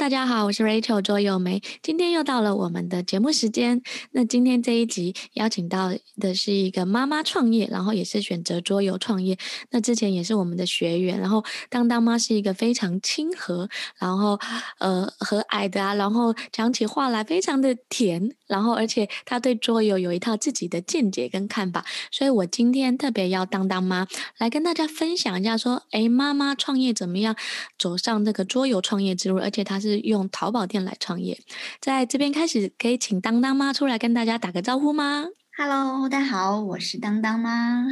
[0.00, 1.60] 大家好，我是 Rachel 桌游梅。
[1.82, 3.82] 今天又到了我们的节目时间。
[4.12, 9.36] 那今天这一集邀请到的是一个妈妈创业，然后也是选择桌游创业。
[9.68, 11.20] 那之前也是我们的学员。
[11.20, 13.68] 然后当当妈是一个非常亲和，
[13.98, 14.40] 然后
[14.78, 21.84] 呃和蔼的啊，然后讲起话来非常的甜，然后而且她对桌游有一套自己的见解跟看法。
[22.10, 27.36] 所以我今天特别要当当妈来跟大家分享一下，说，哎，妈妈创业怎么样
[27.78, 29.89] 走上这个桌游创业之路，而且她是。
[29.90, 31.38] 是用淘宝店来创业，
[31.80, 35.26] 在这边开始可以请当当妈出来跟大家打个招呼吗
[35.56, 37.84] ？Hello，大家好，我是当当妈，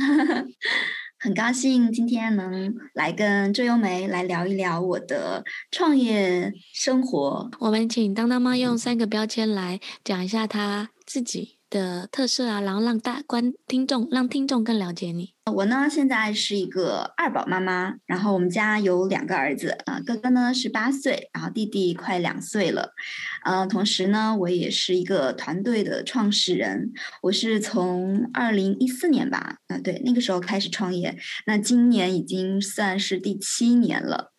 [1.19, 7.51] 很高兴今天能来跟周优梅来聊一聊我的创业生活。
[7.59, 15.35] 我们请当当妈用三个标签来讲一下她自己的特色啊，然后让大观听众让听众更了解你。
[15.55, 22.93] 我呢，现在是一个二宝妈妈，然后我们家有两个儿子，啊、哥哥呢是八岁，然后弟弟快两岁了，
[23.45, 26.93] 呃，同时呢，我也是一个团队的创始人，
[27.23, 34.33] 我是从二零一四年吧，啊、对，那个时候开始创业，那今年已经算是第七年了。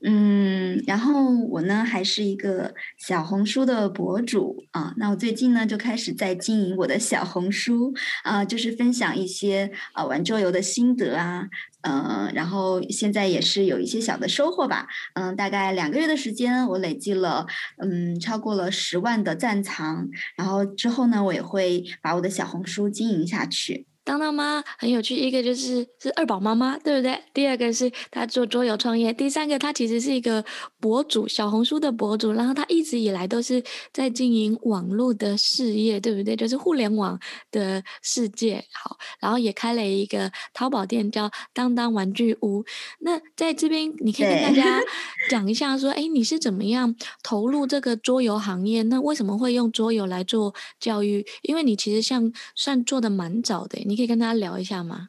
[0.00, 11.48] 嗯，然后我呢还是一个小红书的博主啊，那我最近呢就开始在经营我的小红书啊，就是分享一些啊玩桌游的心得啊，
[11.82, 17.46] 嗯，然后现在也是有一些小的收获吧，嗯，大概两个月的时间，我累计了
[17.78, 23.87] 嗯超过了十万的赞藏，然后之后呢，我也会把我的小红书经营下去。
[24.08, 27.20] 当当妈很有趣，一个就是是二宝妈妈，对不对？
[27.34, 30.42] 第二个是她做桌游创业，第三个她其实是一个
[30.80, 36.34] 博主，小红书的博主，然后她一直以来都是在经营网络的事业，对不对？
[36.34, 37.20] 就是互联网
[37.50, 38.64] 的世界。
[38.72, 42.64] 好，然后也开了一个淘宝店，叫当当玩具屋。
[43.00, 44.80] 那在这边，你可以跟大家
[45.28, 48.82] 讲一下，说，哎，你是怎么样投入这个桌游行业？
[48.84, 51.26] 那为什么会用桌游来做教育？
[51.42, 53.97] 因为你其实像算做的蛮早的，你。
[53.98, 55.08] 可以跟大家聊一下吗？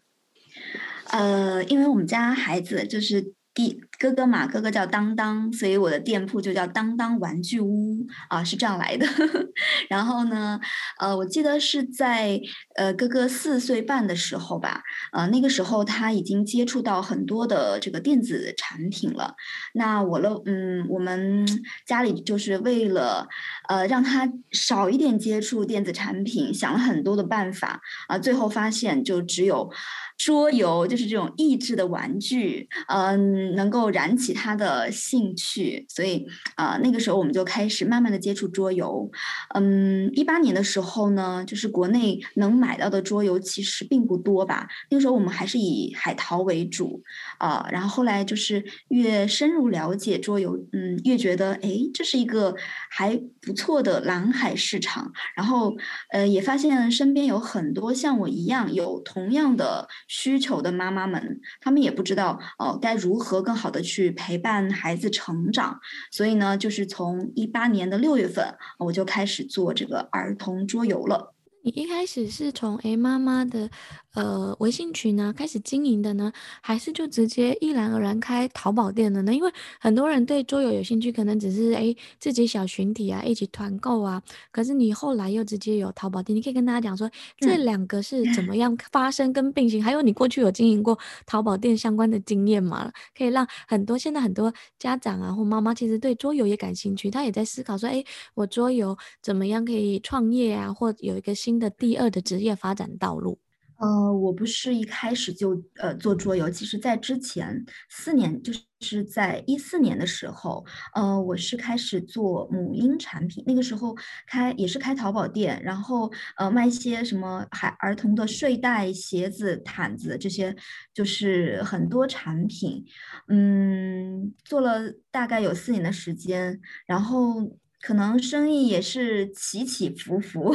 [1.11, 9.05] 呃，因为我们家孩子就是弟哥哥嘛，哥哥叫当当，所以我的店铺就叫当当玩具屋啊，是这样来的。
[9.89, 10.57] 然后呢，
[10.97, 12.39] 呃，我记得是在
[12.77, 14.81] 呃哥哥四岁半的时候吧，
[15.11, 19.35] 呃，那个时候他已经接触到很多的这个电子产品了。
[19.73, 21.45] 那我了，嗯，我们
[21.85, 23.27] 家里就是为了
[23.67, 29.69] 呃让他少一点接触电子产品，想了很多的办法啊，最后发现就只有。
[30.19, 39.09] 桌游就是这种益智的玩具，嗯，能够燃起他的兴趣，所以啊、那个时候我们就开始慢慢的接触桌游。
[39.55, 44.67] 嗯，一八年的时候呢，就是国内能买到的桌游其实并不多吧。
[44.89, 47.01] 那个时候我们还是以海淘为主
[47.37, 52.53] 啊、然后后来就是越深入了解桌游，嗯，越觉得哎，这是一个
[52.89, 55.13] 还不错的蓝海市场。
[55.33, 55.77] 然后
[56.11, 59.87] 呃，也发现身边有很多像我一样有同样的。
[60.09, 65.79] 需求的妈妈们，他们也不知道哦、呃，该如何更好的去陪伴孩子成长，
[66.11, 71.35] 所以呢，就是从一八年的六月份，我就开始做这个儿童桌游了。
[71.61, 73.69] 你一开始是从诶妈妈的
[74.19, 76.31] 呃微信群呢开始经营的呢，
[76.61, 79.33] 还是就直接毅然而然开淘宝店的呢？
[79.33, 84.21] 因为很多人对桌游有兴趣，可能只是诶自己小群体啊一起团购啊，
[84.51, 87.09] 可是你后来又直接有淘宝店，你可以跟大家讲说
[87.39, 92.91] 这两个是怎么样发生跟并行，嗯、还有你过去有经营过淘宝店相关的经验吗？
[93.17, 103.37] 可以让很多现在很多家长啊或妈妈其实对桌游也感兴趣，他也在思考说，诶我桌游怎么样可以创业啊，或有一个新的第二的职业发展道路，
[103.79, 113.95] 呃，我不是一开始就呃做桌游，其实在之前四年，就是在一四年的时候，呃，我是开始做母婴产品，那个时候
[114.27, 120.53] 开也是开淘宝店，然后呃卖一些什么孩儿童的睡袋、鞋子、毯子这些，
[120.93, 122.83] 就是很多产品，
[123.29, 127.57] 嗯，做了大概有四年的时间，然后。
[127.81, 130.53] 可能生意也是起起伏伏，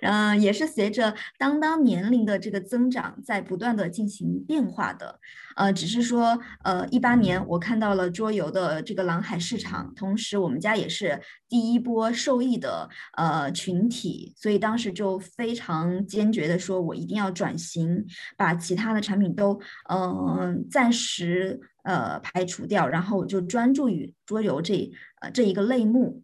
[0.00, 5.18] 嗯，也是随着当当年龄的这个增长，在不断的进行变化的，
[5.56, 18.04] 呃，只是说，呃，一八年我看到了桌游的这个蓝海市场，同时我们家也是第一波受益的呃群体，所以当时就非常坚决的说，我一定要转型，
[18.36, 19.60] 把其他的产品都
[19.90, 24.90] 嗯、暂时呃排除掉，然后就专注于桌游这
[25.20, 26.22] 呃这一个类目。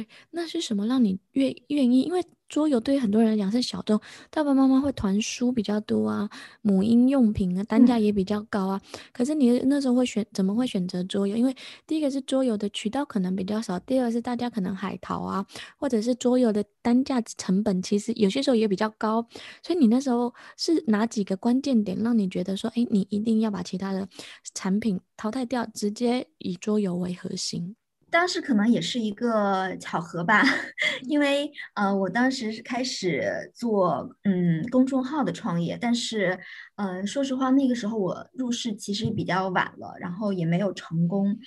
[0.00, 2.00] 对，那是什么让你愿愿意？
[2.00, 4.00] 因为桌游对于很多人来讲是小众，
[4.30, 6.30] 爸爸妈妈会团书比较多啊，
[6.62, 8.80] 母婴用品啊，单价也比较高啊。
[8.94, 11.36] 嗯、可是你那时候会选，怎么会选择桌游？
[11.36, 11.54] 因为
[11.86, 19.20] 第一个是桌游的渠道可能比较少，第二个是大家可能海淘啊，或者是桌游的单价成本其实有些时候也比较高。
[19.62, 24.08] 所以你那时候是哪几个关键点让你觉得说，哎，你一定要把其他的
[24.54, 27.76] 产品淘汰掉，直接以桌游为核心？
[28.10, 30.42] 当时可能也是一个巧合吧，
[31.08, 36.38] 因为呃，我当时是开始做嗯公众号的创业，但是
[36.76, 41.38] 呃，说实话，那个时候我入市其实比较晚了，然后也没有成功，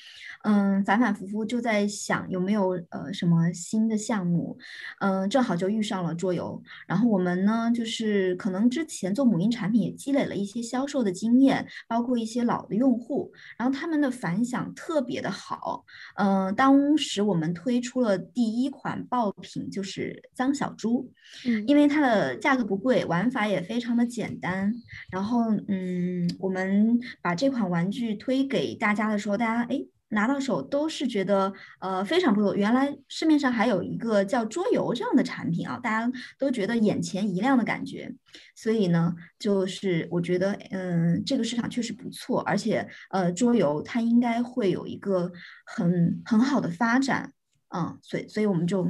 [0.43, 4.57] 嗯，反反复复就在想有没有呃什么新的项目，
[5.01, 15.83] 嗯，正好就遇上了桌游，然后我们呢就是可能之前做母婴产品也积累了一些销售的经验，包括一些老的用户，然后他们的反响特别的好，
[16.15, 16.52] 嗯。
[16.53, 21.11] 当时我们推出了第一款爆品，就是脏小猪，
[21.45, 24.73] 嗯，因为它的价格不贵，玩法也非常的简单。
[25.11, 29.83] 然后，嗯，我们把这款玩具推给大家的时候，大家哎。
[30.13, 38.13] 拿到手都是觉得呃非常不错，原来市面上还有一个叫桌游这样的产品啊，大家都觉得眼前一亮的感觉，
[38.55, 45.31] 所以呢，就是我觉得嗯这个市场确实不错，而且呃桌游它应该会有一个
[45.65, 47.33] 很很好的发展，
[47.75, 48.87] 嗯，所以所以我们就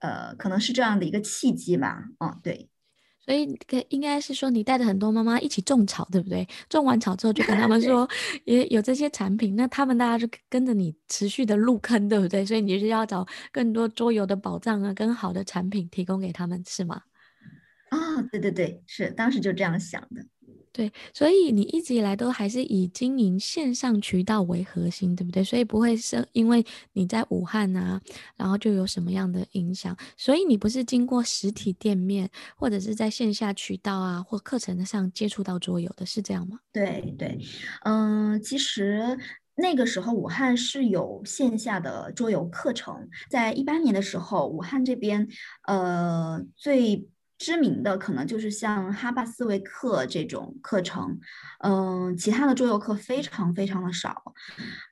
[0.00, 2.68] 呃可能是这样的一个契机吧，嗯，对。
[3.24, 3.56] 所以，
[3.88, 6.46] 应该是说你带着很多妈妈一起种草，对不对？
[6.68, 8.08] 种完草之后，就跟他们说
[8.44, 12.44] 也有这些产品，那他们大家就跟着你持续的入坑，对不对？
[12.44, 17.00] 所以你就是要找更多桌游的宝藏啊，跟好的产品提供给他们，是吗？
[17.90, 20.24] 啊、哦，对对对，是当时就这样想的。
[20.72, 25.44] 对，所以你一直以来都还是以经营线上渠道为核心，对不对？
[25.44, 26.64] 所以不会是因为
[26.94, 28.00] 你在武汉啊，
[28.36, 36.58] 然后就有什么样的影响，所以你不是经过实体店面或者是在线下渠道啊或课程上接触到桌游的，是这样吗？
[36.72, 37.38] 对对，
[37.84, 39.18] 嗯，其实
[39.56, 45.28] 那个时候武汉是有线下的桌游课程，在一八年的时候，武汉这边
[45.66, 47.06] 呃最。
[47.42, 51.18] 知名的可能就是像哈巴思维课这种课程，
[51.58, 54.32] 嗯，其他的桌游课非常非常的少，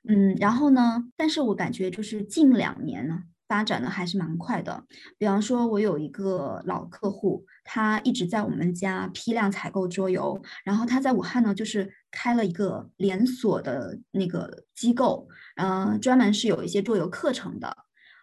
[0.05, 4.83] 嗯，然后呢，但是我感觉就是近两年呢，发展的还是蛮快的。
[5.17, 17.77] 比方说，我有一个老客户，他一直在我们家批量采购桌游，然后他在武汉呢，就是开了一个连锁的那个机构，嗯，专门是有一些桌游课程的，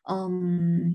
[0.07, 0.95] 嗯。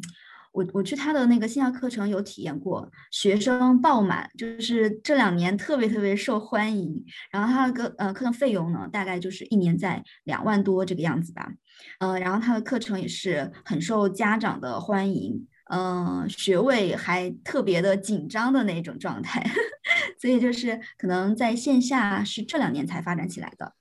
[0.54, 7.04] 我我去他的那个线下课程有体验过，学生爆满，就是这两年特别特别受欢迎。
[7.32, 11.52] 然后他的课呃课程费用呢，大概就是一年在两万多这个样子吧。
[12.00, 19.44] 呃，然后他的课程也是很受家长的欢迎，嗯、呃，学位还特别的紧张的那种状态。
[20.22, 23.74] 所以就是可能在线下是这两年才发展起来的。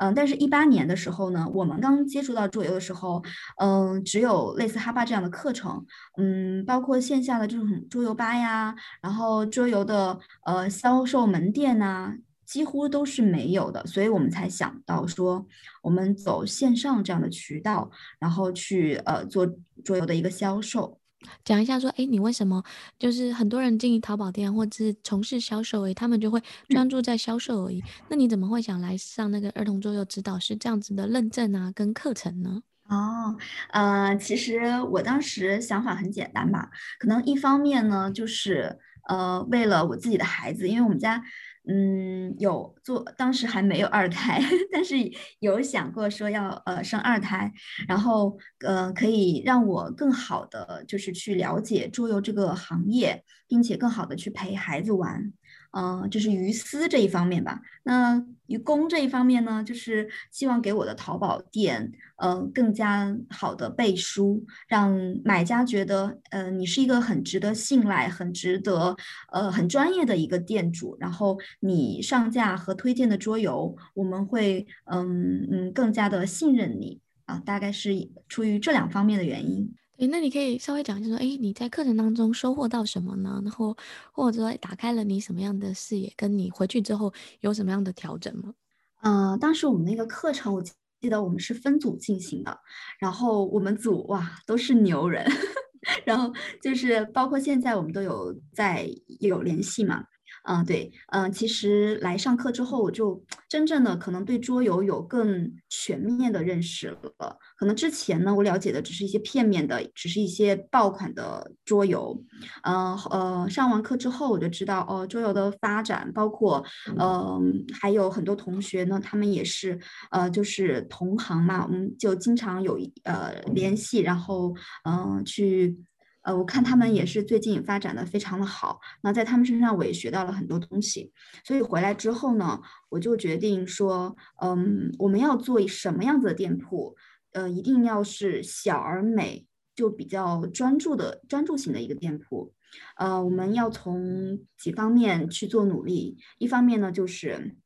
[0.00, 3.22] 嗯，但是，一八年的时候呢，我们刚接触到桌游的时候，
[3.60, 5.84] 嗯，只有类似哈巴这样的课程，
[6.16, 12.14] 嗯，包括线下的这种桌游吧呀，然后桌游的呃销售门店呐，
[12.46, 15.46] 几乎都是没有的，所以我们才想到说，
[15.82, 19.46] 我们走线上这样的渠道，然后去呃做
[19.84, 20.98] 桌游的一个销售。
[21.44, 22.62] 讲一下说，哎，你为什么
[22.98, 27.80] 就是很多人经营淘宝店或者是从事销售而已，他们就会专注在销售而已。
[27.80, 32.62] 嗯、那你怎么会想来上那个儿童桌游指导师这样子的认证啊，跟课程呢？
[32.88, 33.36] 哦，
[33.70, 41.22] 呃，其实我当时想法很简单吧，可能一方面呢，就是呃，为了我自己的孩子，因为我们家。
[41.70, 44.40] 嗯，有做，当时还没有二胎，
[44.72, 44.96] 但是
[45.40, 47.52] 有想过说要呃生二胎，
[47.86, 55.32] 然后呃可以让我更好的就是去了解桌游这个行业，并且更好的去陪孩子玩。
[55.78, 57.60] 嗯、就是于私这一方面吧。
[57.84, 64.90] 那于公这一方面呢，就是希望给我的淘宝店，呃，更加好的背书，让
[65.24, 68.96] 买家觉得，呃，你是一个很值得信赖、很值得，
[69.30, 70.96] 呃，很专业的一个店主。
[70.98, 77.40] 然后你上架和推荐的桌游，我们会，嗯嗯，更加的信任你啊。
[77.46, 77.92] 大概是
[78.28, 79.72] 出于这两方面的原因。
[80.06, 83.40] 那你可以稍微讲一下说，诶，你在课程当中收获到什么呢？
[83.42, 83.76] 然后
[84.12, 88.54] 或者说打开了你什么样的视野，跟你回去之后有什么样的调整吗？
[89.02, 90.72] 嗯、当时我们那个课程，我记
[91.08, 92.58] 得我们是分组进行的，
[93.00, 95.26] 然后我们组哇都是牛人，
[96.04, 98.88] 然后就是包括现在我们都有在
[99.20, 100.04] 有联系嘛。
[100.50, 107.36] 嗯，对，嗯，其实来上课之后，我就真正的可能对桌游有更全面的认识了。
[107.58, 112.18] 可能之前呢，我了解的只是一些片面的，只是一些爆款的桌游。
[112.62, 117.42] 嗯呃，上完课之后，我就知道哦，桌游的发展，包括嗯、呃，
[117.78, 119.78] 还有很多同学呢，他们也是
[120.10, 125.76] 呃，就是同行嘛，我们就经常有呃联系，然后嗯、呃、去。
[126.22, 131.12] 呃，我看他们也是最近发展的非常的好，那在他们身上我也学到了很多东西，
[131.44, 132.60] 所以回来之后呢，
[132.90, 136.96] 我就决定说，嗯，我们要做什么样子的店铺，
[137.32, 142.52] 呃，一定要是小而美，就比较专注的专注型的一个店铺，
[142.96, 147.56] 呃，我们要从几方面去做努力，一方面呢就是，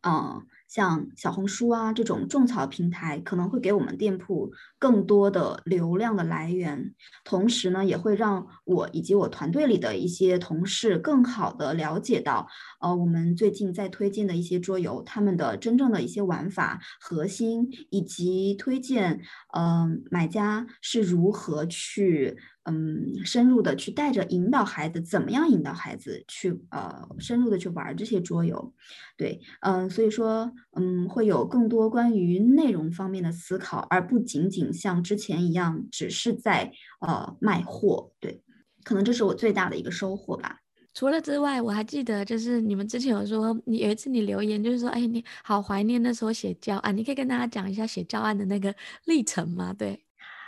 [0.00, 0.42] 嗯、呃。
[0.68, 6.94] 像小红书啊这种种草平台，可能会给我们店铺更多的流量的来源，
[7.24, 12.48] 同时呢，也会让我以及我团队里的一些同事更好的了解到，
[12.80, 19.20] 呃，我们最近在推荐的一些桌游，他们的真正的一些玩法核心，以及推荐，
[19.54, 22.36] 嗯、呃，买家是如何去。
[22.68, 28.74] 嗯，深入的去带着引导孩子，怎么样引导孩子去呃深入的去玩这些桌游，
[29.16, 38.42] 对，嗯，所以说嗯会有更多关于内容方面的思考，而不仅仅像之前一样只是在呃卖货，对，
[38.82, 40.58] 可能这是我最大的一个收获吧。
[40.92, 49.72] 除了之外，我还记得就是你们之前有说，你有一次你留言就是说，哎，你好怀念那时候写教案，你可以跟大家讲一下写教案的那个历程吗？
[49.72, 50.04] 对，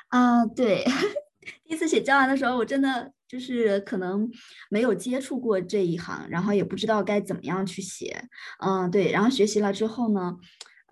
[0.08, 0.84] 啊，对。
[1.64, 4.30] 第一次写教案的时候，我真的就是可能
[4.70, 8.28] 没有接触过这一行，然后也不知道该怎么样去写。
[8.64, 10.36] 嗯，对，然后学习了之后呢，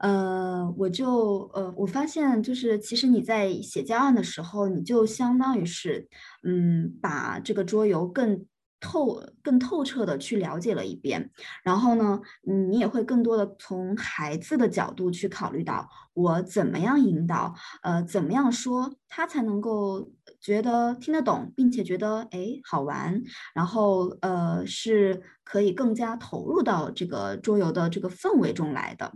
[0.00, 6.08] 呃，我就呃，我发现就是其实你在写教案的时候，你就相当于是
[6.42, 8.46] 嗯，把这个桌游更。
[8.80, 11.30] 透更透彻的去了解了一遍，
[11.62, 23.22] 然后呢，嗯，你也会更多的从孩子的角度去考虑到我怎么样引导，呃，怎么样说他才能够觉得听得懂，并且觉得哎好玩，
[23.54, 29.12] 然后呃是可以更加投入到这个桌游的这个氛围中来的。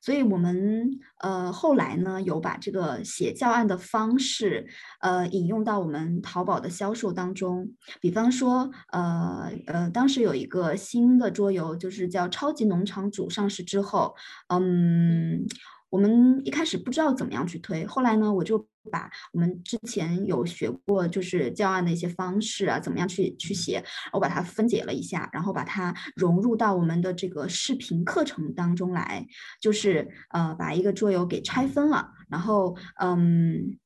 [0.00, 4.66] 所以，我们呃后来呢，有把这个写教案的方式，
[5.00, 7.72] 呃引用到我们淘宝的销售当中。
[8.00, 14.14] 比方说，呃呃，当时有一个新的桌游，就是叫《超级农场主》上市之后，
[14.48, 15.46] 嗯。
[15.88, 29.26] 我们一开始不知道怎么样去推，后来呢，我就把我们之前有学过就是教案的一些方式啊，怎么样去去写，我把它分解了一下，然后把它融入到我们的这个视频课程当中来，
[29.60, 33.78] 就是呃把一个桌游给拆分了，然后嗯，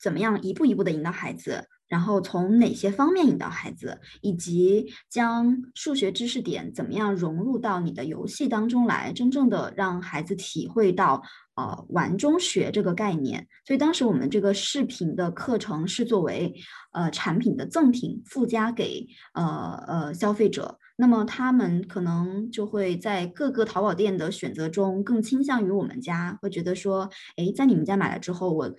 [0.00, 1.68] 怎么样一步一步的引导孩子。
[1.88, 11.22] 然后从哪些方面引导孩子，以及将数学知识点怎么样融入到你的游戏当中来，真正的让孩子体会到
[11.54, 13.46] 呃玩中学这个概念。
[13.66, 16.54] 所以当时我们这个视频的课程是作为
[16.92, 28.74] 呃产品的赠品附加给呃呃消费者，那么他们可能就会在各个淘宝店的选择中更倾向于我们家，会觉得说，哎，在你们家买了之后我。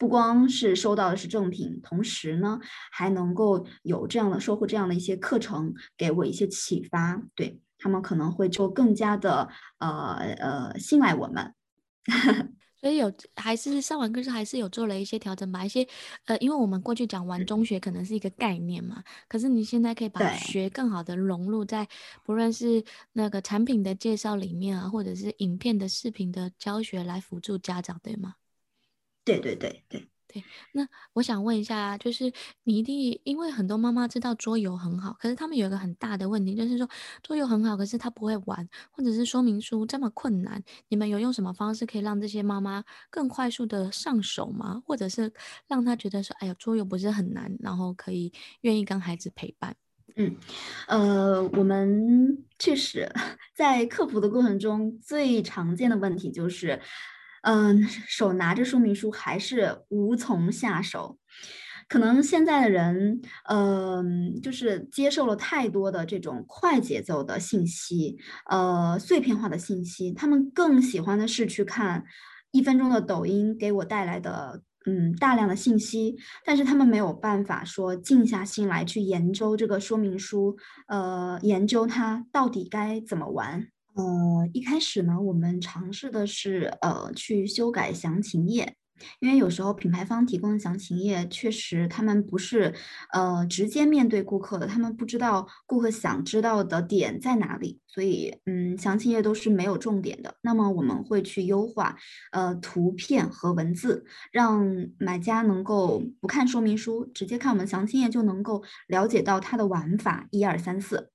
[0.00, 2.60] 不光是收到的是赠品，同时呢，
[2.92, 9.48] 还能够有这样的收获，这样的一些课程给我一些启发，对，他们可能会就更加的
[9.80, 11.52] 呃呃信赖我们。
[12.80, 15.84] 所以有还是上完课之后还是有做了一些调整，把一些
[16.26, 21.88] 呃，因为我们过去讲完中学可能是一个概念嘛，可是你现在可以把学更好的融入在
[22.22, 28.36] 不论是那个产品的介绍里面啊，或者是影片的视频的教学来辅助家长，对吗？
[29.24, 32.30] 对对对对对，那我想问一下，就是
[32.64, 36.86] 你一定因为很多妈妈知道桌游很好，可是他们有一个很大的问题，就是说
[37.22, 44.82] 桌游很好，可是他不会玩，或者是说明书这么困难，你们有用什么方式可以让这些妈妈更快速的上手吗？
[44.84, 45.32] 或者是
[45.66, 48.30] 让他觉得说，哎呀，桌游不是很难，然后可以
[48.60, 49.74] 愿意跟孩子陪伴？
[50.16, 50.36] 嗯，
[50.88, 53.10] 呃，我们确实
[53.56, 56.78] 在克服的过程中，最常见的问题就是。
[57.42, 61.18] 嗯，手拿着说明书还是无从下手，
[61.88, 68.16] 可能现在的人，嗯，就是接受了太多的这种快节奏的信息，
[68.50, 72.04] 呃，碎片化的信息，他们更喜欢的是去看
[72.50, 80.56] 一分钟的抖音给我带来的，嗯，大量的信息，但是他们没有办法说静下心来去研究这个说明书，
[80.88, 83.68] 呃，研究它到底该怎么玩。
[83.98, 88.76] 呃，一开始呢，我们尝试的是呃去修改详情页，
[89.20, 92.74] 因为有时候品牌方提供的详情页确实他们不是
[93.12, 100.34] 呃直接面对顾客的，他们不知道顾客想知道的点在哪里，所以嗯，详情页都是没有重点的。
[100.42, 101.96] 那么我们会去优化
[102.32, 104.64] 呃图片和文字，让
[104.98, 111.10] 买家能够不看说明书，直接看我们详情页就能够了解到它的玩法一二三四。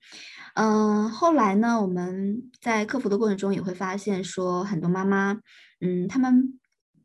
[0.55, 5.39] 嗯，后来呢，我们在客服的过程中也会发现说，很多妈妈
[5.81, 6.59] 嗯，他们。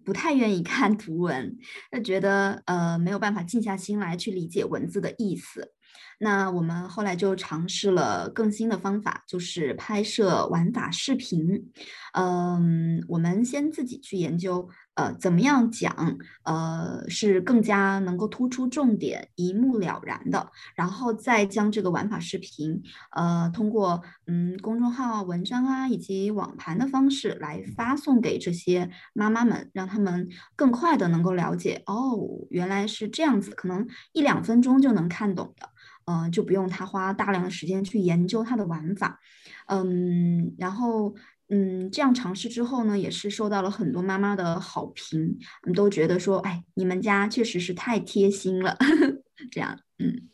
[0.08, 1.58] 不太愿意看图文，
[1.92, 5.74] 那觉得呃没有办法静下心来去理解文字的意思。
[6.18, 11.70] 那我们后来就尝试了更新的方法，就是拍摄玩法视频。
[12.12, 22.82] 嗯，我们先自己去研究，呃，怎么样讲，呃，是更加能够突出重点、一目了然的，然后再将这个玩法视频，
[23.14, 32.18] 呃，通过嗯公众号、文章啊以及网盘的方式来发送给这些妈妈们，让他们更快的能够了解，哦，
[32.50, 35.68] 原来是这样子，可能一两分钟就能看懂的。
[36.10, 39.20] 嗯、就不用他花大量的时间去研究它的玩法，
[39.66, 41.14] 嗯，然后
[41.50, 45.38] 嗯，这样尝试之后呢，也是受到了很多妈妈的好评，
[45.74, 48.74] 都觉得说，哎，你们家确实是太贴心了，
[49.52, 50.28] 这样，嗯，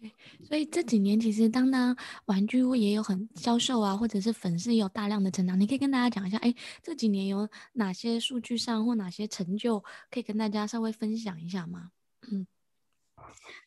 [0.00, 1.94] 对，所以这几年其实当当
[2.24, 11.90] 玩具屋也有很销售啊，或者是粉丝也有大量的成长，你可以跟大家讲一下，哎，这几年有哪些数据上或哪些成就可以跟大家稍微分享一下吗？
[12.30, 12.46] 嗯。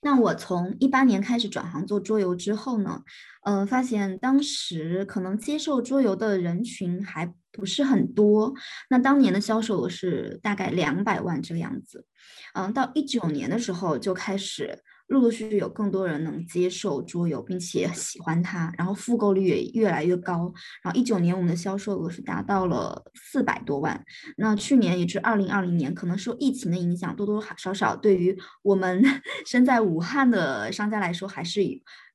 [0.01, 3.03] 那我从一八年开始转行做桌游之后呢，
[3.43, 8.53] 呃，发现当时可能接受桌游的人群还不是很多。
[8.89, 12.05] 那当年的销售额是大概两百万这个样子，
[12.53, 14.83] 嗯、到一九年的时候就开始。
[15.11, 20.53] 陆陆续续有更多人能接受桌游，并且喜欢它，然后复购率也越来越高。
[20.81, 24.01] 然后一九年我们的销售额是达到了四百多万。
[24.37, 29.03] 那去年也是二零二零年，可能受疫情的影响，多多少少对于我们
[29.45, 31.61] 身在武汉的商家来说，还是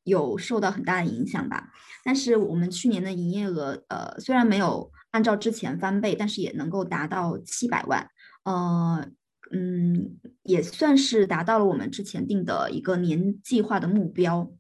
[0.05, 1.69] 有受到很大的影响吧。
[2.03, 8.09] 但是我们去年的营业额，呃，虽然没有按照之前翻倍，但是也能够达到七百万，
[8.45, 9.07] 呃。
[9.53, 14.51] 嗯，也算是达到了我们之前定的一个年计划的目标，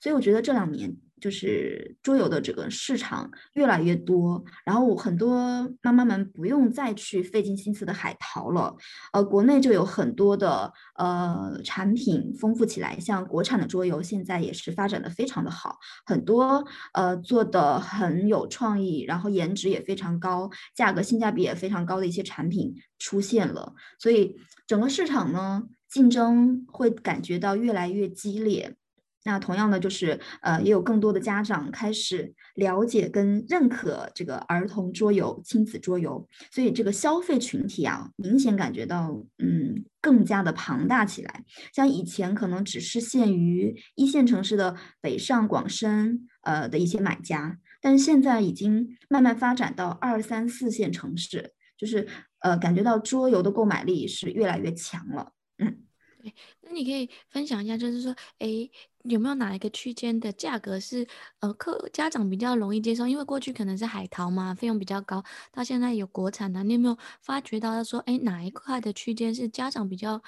[0.00, 0.96] 所以我觉得这两年。
[1.20, 8.76] 就是桌游的这个市场越来越多，然后很多妈妈们不用再去费尽心思的海淘了，
[9.12, 24.36] 呃，国内就有很多的呃产品丰富起来，像国产的桌游现在也是发展的非常的好，很多呃做的很有创意，然后颜值也非常高，价格性价比也非常高的一些产品出现了，所以
[24.66, 28.76] 整个市场呢竞争会感觉到越来越激烈。
[29.24, 41.42] 那同样的就是，呃，也有更多的家长开始了解跟认可这个儿童桌游、亲子桌游，所以这个消费群体啊，明显感觉到，嗯，更加的庞大起来。
[41.72, 52.06] 像以前可能只是限于一线城市的北上广深，呃的一些买家，但是现在已经慢慢发展到二三四线城市，就是
[52.40, 55.32] 呃，感觉到桌游的购买力是越来越强了。
[55.56, 55.78] 嗯，
[56.22, 58.68] 对，那你可以分享一下，就是说，哎。
[59.04, 61.06] 有没有哪一个区间的价格是
[61.40, 63.06] 呃客家长比较容易接受？
[63.06, 70.22] 因为过去可能是海淘嘛，费用比较高，到现在有国产的，你有没有发觉到他说，哎，哪一块的区间是家长比较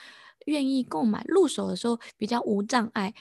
[0.45, 3.15] 愿意购买，入手的时候比较无障碍？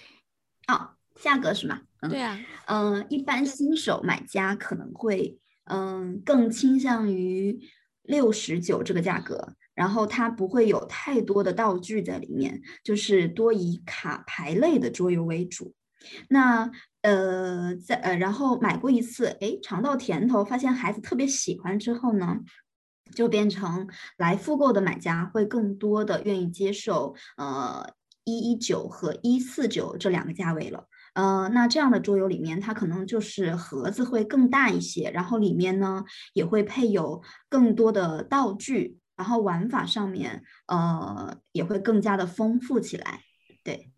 [0.68, 1.82] 哦，价格是吗？
[2.02, 2.38] 嗯、对啊，
[2.68, 7.58] 嗯、呃，一般新手买家可能会嗯、呃、更倾向于
[8.04, 9.56] 六十九这个价格。
[9.76, 15.74] 然后它不会有太多的道具在里面，就是多以卡牌类的桌游为主。
[16.30, 22.40] 那呃，在呃，然后买过一次，哎，尝到甜头，发现孩子特别喜欢之后呢，
[23.16, 30.88] 就变成来复购的买家会更多的愿意接受呃一一九和一四九这两个价位了。
[31.16, 39.00] 呃，那这样的桌游里面，它可能就是盒子会更大一些，然后里面呢也会配有更多的道具。
[39.16, 43.22] 然后玩法上面，呃，也会更加的丰富起来。
[43.64, 43.92] 对，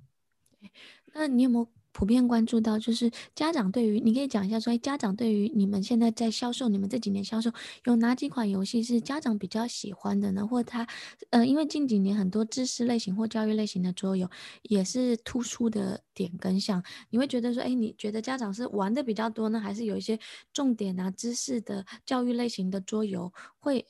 [1.13, 7.51] 那你有没有普遍关注到，就是家长对于，你可以讲一下说，说家长对于你们现在在销售，你们这几年销售
[7.85, 10.45] 有哪几款游戏是家长比较喜欢的呢？
[10.45, 10.85] 或他，
[11.31, 14.29] 呃，因为近几年很多知识类型或教育类型的桌游
[14.61, 20.19] 也是突出的点跟项，你会觉得说，哎，你觉得家长是玩的比较多呢，还是有一些
[20.53, 23.83] 重点啊、知识的教育类型的桌游会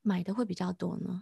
[0.00, 1.20] 买的会比较多呢？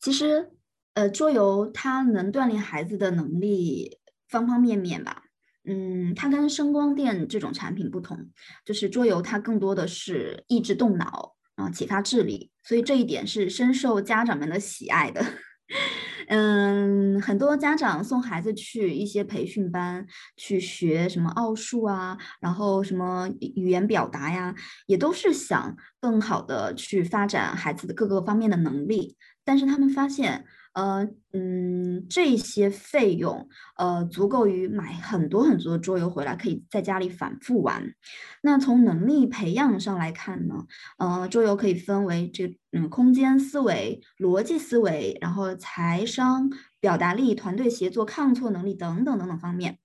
[0.00, 0.50] 其实，
[0.94, 5.24] 呃，桌游它能锻炼孩子的能力方方面面吧。
[5.66, 8.30] 嗯，它跟声光电这种产品不同，
[8.64, 15.24] 就是桌游它更多的是益智动脑啊，启发智力，所以这一点是深受家长们的喜爱的。
[16.28, 24.54] 嗯，很多家长送孩子去一些培训班去学什么奥数啊，然后什么语言表达呀，
[24.86, 29.16] 也都是想更好的去发展孩子的各个方面的能力。
[29.44, 37.94] 但是他们发现，呃，嗯，这些费用，呃，足够于买很多很多的桌游回来，可以在家里反复玩。
[38.42, 40.66] 那从能力培养上来看呢，
[40.98, 49.78] 呃，桌游可以分为这，嗯，空间思维、逻辑思维，然后财商、表达力、团队协作、抗挫能力等等等等方面。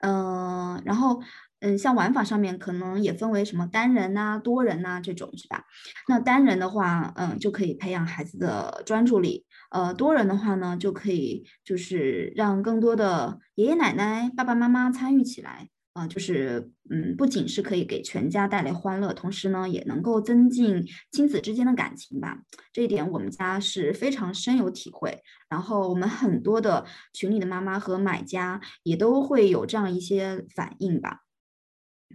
[0.00, 1.20] 嗯、呃，然后。
[1.60, 5.64] 嗯，像玩法上面可能也分为什么单人呐、多人呐、这种是吧？
[6.08, 9.46] 那单人的话，嗯，就可以培养孩子的专注力。
[9.70, 15.68] 呃，多人的话呢，就可以就是让更多的爷爷奶奶、爸爸妈妈参与起来。
[15.92, 22.38] 啊、就是嗯，不仅是可以给全家带来欢乐，同时呢，也能够增进亲子之间的感情吧。
[22.72, 25.20] 这一点我们家是非常深有体会。
[25.48, 31.18] 然后我们很多的群里的妈妈和买家也都会有这样一些反应吧。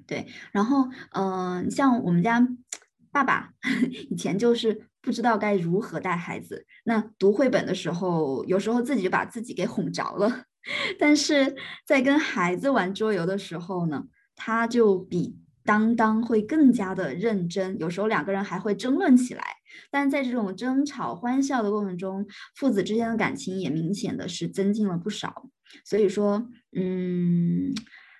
[0.07, 2.47] 对，然后嗯、呃，像我们家
[3.11, 3.51] 爸爸
[4.09, 10.43] 以前就是不知道该如何带孩子，那读绘本的时候，有时候自己就把自己给哄着了，
[10.99, 11.55] 但是
[11.85, 14.03] 在跟孩子玩桌游的时候呢，
[14.35, 19.43] 他就比当当会更加的认真，有时候两个人还会争论起来，
[19.89, 25.49] 但在这种争吵欢笑的过程中，父子之间的感情也明显的是增进了不少，
[25.83, 27.73] 所以说，嗯。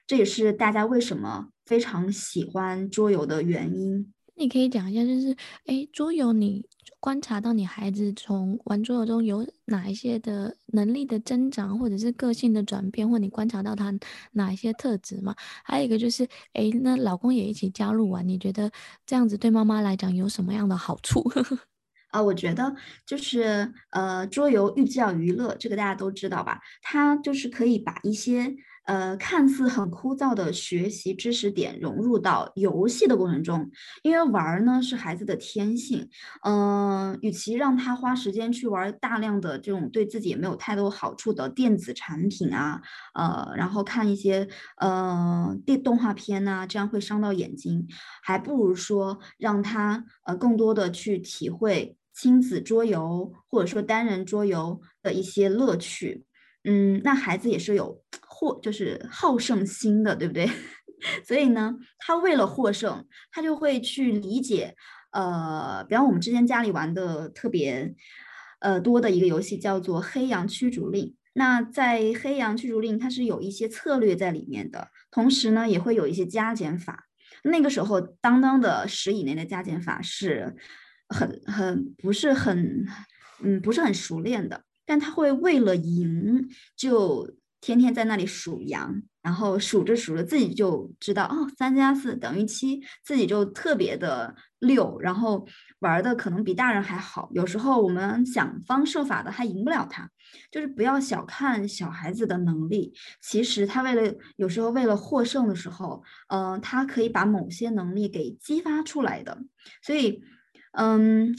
[0.08, 4.12] 这也是大家为什么非常喜欢桌游的原因。
[4.38, 6.66] 你可以讲一下，就是哎，桌游你
[7.00, 13.98] 观察到你孩子从玩桌游中有哪一些的能力的增长，或者是个性的转变，或你观察到他
[14.34, 15.34] 哪一些特质吗？
[15.64, 18.70] 还有一个就是，哎，那老公也一起加入玩，你觉得
[19.06, 21.24] 这样子对妈妈来讲有什么样的好处？
[22.12, 26.60] 啊，我觉得就是呃，桌游寓教于乐，这个大家都知道吧？
[26.82, 28.54] 它就是可以把一些。
[28.86, 33.72] 呃，看似很枯燥的学习知识点融入到游戏的过程中，
[34.04, 36.08] 因为玩呢是孩子的天性。
[36.44, 42.82] 嗯、呃，与其让他花时间去玩大量的这种对自己也没有太多好处的电子产品啊，
[43.16, 47.88] 呃，然后看一些呃电动画片呐、这样会伤到眼睛，
[48.24, 56.25] 还不如说让他呃更多的去体会亲子桌游或者说单人桌游的一些乐趣。
[56.66, 58.02] 嗯，那孩子也是有。
[58.38, 60.46] 获就是好胜心的，对不对？
[61.26, 64.76] 所以呢，他为了获胜，他就会去理解。
[65.12, 67.96] 呃，比方我们之前家里玩的特别
[68.60, 71.06] 呃多的一个游戏叫做《黑羊驱逐令》。
[71.32, 77.06] 那在《黑羊驱逐令》，它是有一些策略在里面的，同时呢，也会有一些加减法。
[77.44, 80.54] 那个时候，当当的十以内的加减法是
[81.08, 82.86] 很很不是很
[83.42, 87.36] 嗯不是很熟练的，但他会为了赢就。
[87.62, 95.48] 天天在那里数羊，然后数着数着自己就知道哦，三加四等于七，自己就特别的溜，然后
[95.80, 97.28] 玩的可能比大人还好。
[97.34, 100.08] 有时候我们想方设法的还赢不了他，
[100.52, 102.94] 就是不要小看小孩子的能力。
[103.20, 109.40] 其实他为了有时候为了获胜的时候，嗯、他可以把某些能力给激发出来的。
[109.82, 110.22] 所以，
[110.74, 111.36] 嗯。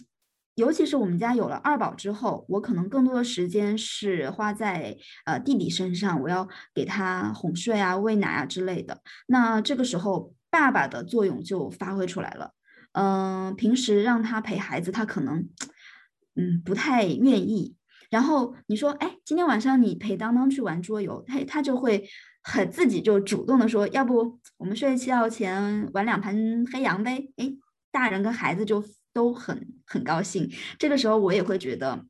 [0.57, 9.03] 尤其是我们家有了二宝之后，我可能更多的时间是花在呃弟弟身上，我要给他哄睡啊、喂奶啊之类的。
[9.27, 12.53] 那这个时候，爸爸的作用就发挥出来了。
[12.93, 15.47] 嗯、平时让他陪孩子，他可能
[16.37, 17.77] 嗯不太愿意。
[18.09, 22.09] 然后你说，哎，今天晚上你陪当当去玩桌游，他他就会
[22.43, 26.35] 很自己就主动的说，要不我们睡觉前玩两盘
[26.73, 27.29] 黑羊呗？
[27.37, 27.53] 哎，
[27.93, 28.83] 大人跟孩子就。
[29.17, 32.05] 都很很高兴，这个时候我也会觉得，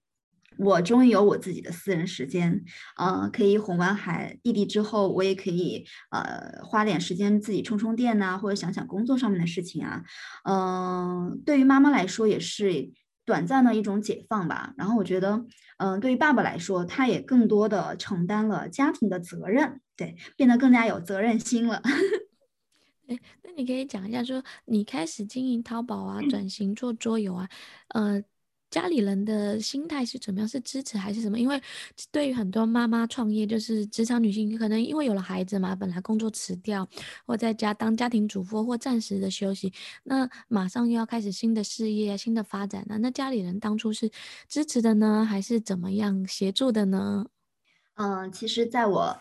[0.58, 2.64] 我终于有我自己的私人时间，
[2.98, 10.02] 呃，可以哄完孩弟弟之后，我也可以呃花点时间自己充充电呐、或者想想工作上面的事情啊，
[10.50, 12.90] 嗯、对于妈妈来说也是
[13.24, 14.74] 短暂的一种解放吧。
[14.76, 15.44] 然后我觉得，
[15.78, 21.80] 嗯、对于爸爸来说，他也更多的承担了家庭的责任，对，变得更加有责任心了。
[23.08, 27.48] 哎，那你可以讲一下，说你开始经营淘宝啊，转型做桌游啊，
[27.88, 28.20] 呃，
[28.68, 30.48] 家里人的心态是怎么样？
[30.48, 31.38] 是支持还是什么？
[31.38, 31.62] 因为
[32.10, 36.88] 对于很多妈妈创业，就是职场女性，可能因为有了孩子嘛，本来工作辞掉，
[37.24, 42.98] 或在家当家庭主妇，或暂时的休息，那马上又要开始新的事业、新的发展了。
[42.98, 44.10] 那家里人当初是
[44.48, 47.26] 支持的呢，还是怎么样协助的呢？
[47.94, 49.16] 嗯、呃，其实在我。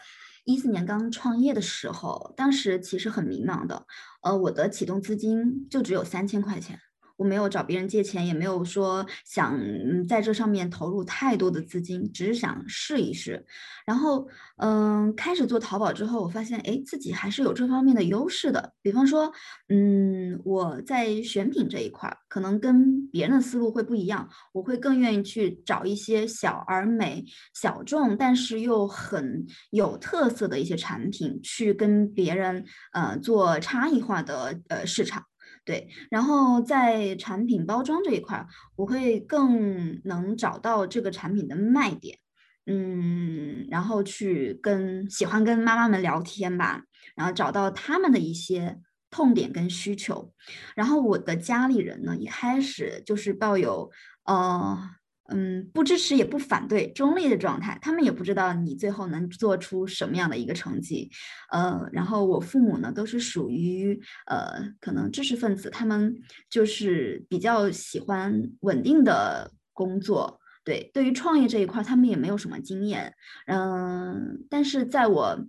[0.45, 3.87] 一四年刚创业的时候，当时其实很迷茫的，
[4.21, 6.79] 呃，我的启动资金就只有三千块钱，
[7.17, 9.59] 我没有找别人借钱，也没有说想
[10.07, 13.45] 在这上面投入太多的资金，只是想试一试。
[13.85, 18.73] 然后，嗯，开始做淘宝之后，我发现，哎，自己还是有这方面的优势的。
[18.81, 19.31] 比方说，
[19.69, 27.23] 嗯，我在选品这一块，可能跟别人的思路会不一样，我会更愿意去找一些小而美、
[27.53, 35.23] 小众，但是又很有特色的一些产品，去跟别人呃做差异化的呃市场。
[35.65, 42.19] 对，然后在产品包装这一块，我会更能找到这个产品的卖点，
[42.67, 46.83] 嗯，然后去跟喜欢跟妈妈们聊天吧，
[47.15, 50.31] 然后找到他们的一些痛点跟需求，
[50.75, 53.89] 然后我的家里人呢，一开始就是抱有，
[54.23, 54.91] 呃。
[55.27, 57.79] 嗯，不支持也不反对，中立的状态。
[57.81, 61.09] 他们也不知道你最后能做出什么样的一个成绩。
[61.51, 66.15] 呃，然后我父母呢，都是属于呃可能知识分子，他们
[66.49, 70.39] 就是比较喜欢稳定的工作。
[70.63, 73.13] 对，对于创业这一块，他们也没有什么经验。
[73.47, 75.39] 嗯、但是在我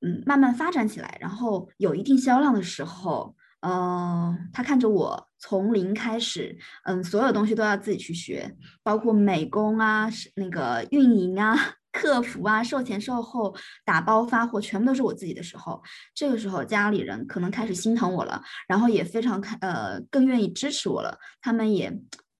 [0.00, 3.36] 嗯慢慢发展起来，然后有一定销量的时候。
[3.66, 11.54] 嗯、他看着我从零开始，嗯，所有东西都要自己去学，包括美工啊、那个运营啊、
[11.92, 13.54] 客服啊、售前售后、
[13.84, 15.82] 打包发货，全部都是我自己的时候，
[16.14, 21.18] 这个时候家里人可能开始心疼我了，然后也非常开，呃，更愿意支持我了。
[21.42, 21.92] 他们也，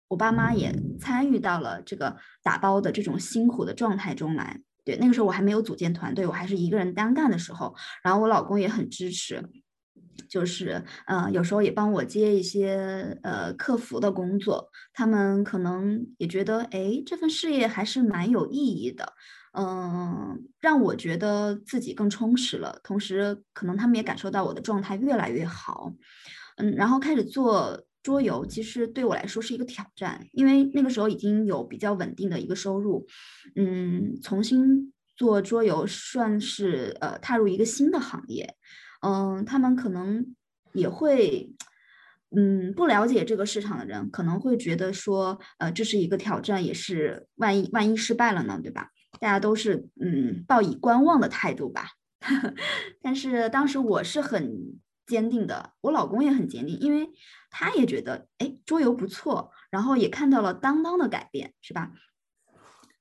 [0.08, 4.62] 我爸妈也参与到了这个打包的这种辛苦的状态中来。
[4.82, 9.44] 对，那个时候我还没有组建团队，我还是一个人单干的时候，然后我老公也很支持。
[10.28, 19.12] 就是，呃，有时候也帮我接一些呃客服的工作，他们可能也觉得，哎，这份事业还是蛮有意义的，
[19.56, 22.80] 嗯、让我觉得自己更充实了。
[22.82, 25.92] 同时，可能他们也感受到我的状态越来越好，
[26.56, 33.06] 嗯，然后开始做桌游，其实对我来说是一个挑战，因为那个时候已经有比较稳定的一个收入，
[33.56, 38.56] 嗯，重新做桌游算是呃踏入一个新的行业。
[39.04, 40.34] 嗯，他们可能
[40.72, 41.52] 也会，
[42.34, 48.88] 嗯，不了解这个市场的人可能会觉得说，呃，这是一个挑战，也是万一万一失败了呢，对吧？
[49.20, 51.90] 大家都是嗯抱以观望的态度吧。
[53.02, 57.10] 但是当时我是很坚定的，我老公也很坚定，因为
[57.50, 61.92] 他也觉得，哎，桌游不错，然后也看到了当当的改变，是吧？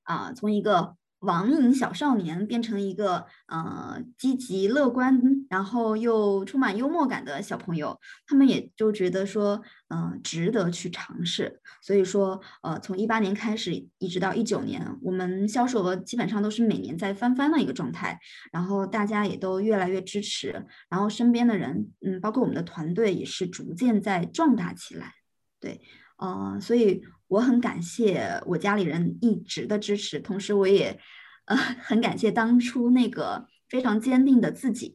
[0.03, 0.97] 啊，从一个。
[1.23, 11.61] 网瘾小少年变成一个呃积极乐观，然后又充满幽默感的小朋友，他们也就觉得说，嗯、值得去尝试。
[11.81, 18.19] 所以说，呃，从一八年开始一直到一九年，我们销售额基本上都是每年在翻番的一个状态，
[18.51, 25.13] 然后大家也都越来越支持，然后身边的人，嗯，包括我们的团队也是逐渐在壮大起来。
[25.61, 25.79] 对，
[26.17, 27.01] 呃，所以。
[27.33, 30.99] 我很感谢我家里人一直的支持，同时我也，
[31.45, 34.93] 呃，很感谢当初那个非常坚定的自己。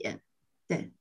[0.69, 0.93] 对，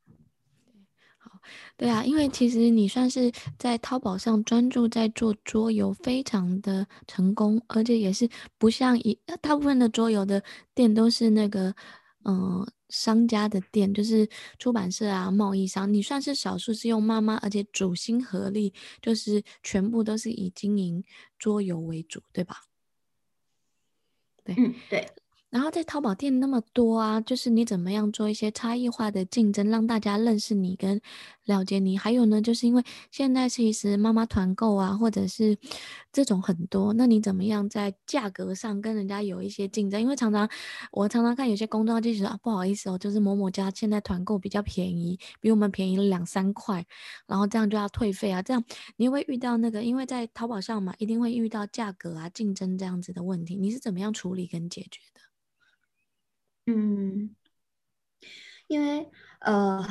[1.20, 1.40] 好，
[1.78, 10.42] 对啊，因为其实你算是在淘宝上专注在做桌游，非常的成功，而且也是不像一大部分的桌游的
[10.74, 11.76] 店都是那个，
[12.28, 12.68] 嗯、呃。
[12.90, 21.04] 商家的店就是出版社啊，贸易商，你算是少数是用妈妈，而且主心合力，就是全部都是以经营
[21.38, 22.62] 桌游为主，对吧？
[24.46, 25.06] 对，嗯，对。
[25.50, 31.02] 然后在淘宝店那么多啊，就是你怎么样做一些差异化的竞争，让大家认识你跟
[31.48, 31.98] 了解你。
[31.98, 35.58] 还有呢，就是因为现在其实妈妈团购啊，或者是
[36.12, 40.00] 这种很多，那你怎么样在价格上跟人家有一些竞争？
[40.00, 40.48] 因为常常
[40.92, 46.86] 我常常看有些公众号就说啊，不好意思哦，就是某某家现在团购比较便宜，比我们便宜了两三块，
[47.26, 48.44] 然后这样就要退费啊。
[48.44, 48.64] 这样
[48.98, 55.22] 你会遇到那个，因为在淘宝上嘛，一定会遇到价格啊、竞争这样子的问题，你是怎么样处理跟解决的？
[56.70, 57.34] 嗯，
[58.68, 59.88] 因为呃，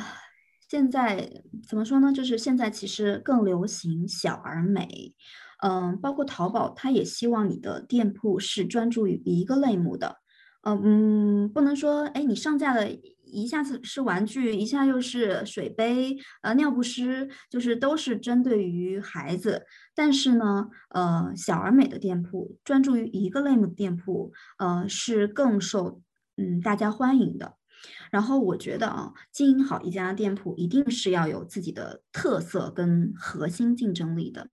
[0.69, 2.11] 现在怎么说呢？
[2.11, 5.15] 就是现在其实更流行小而美，
[5.63, 10.17] 嗯、包括淘宝，它也希望你的店铺是专注于一个类目的，
[10.63, 12.89] 呃、嗯，不能说哎，你上架了
[13.23, 19.65] 一下子是玩具，一下又是水杯，呃，尿不湿，就是都是针对于孩子。
[19.95, 26.01] 但是呢，呃，小而美的店铺，专注于一个类目的店铺，呃，是更受。
[26.35, 27.55] 嗯，大家欢迎的。
[28.11, 34.49] 然后我觉得啊，经营好一家店铺，一定是要有自己的特色跟核心竞争力的。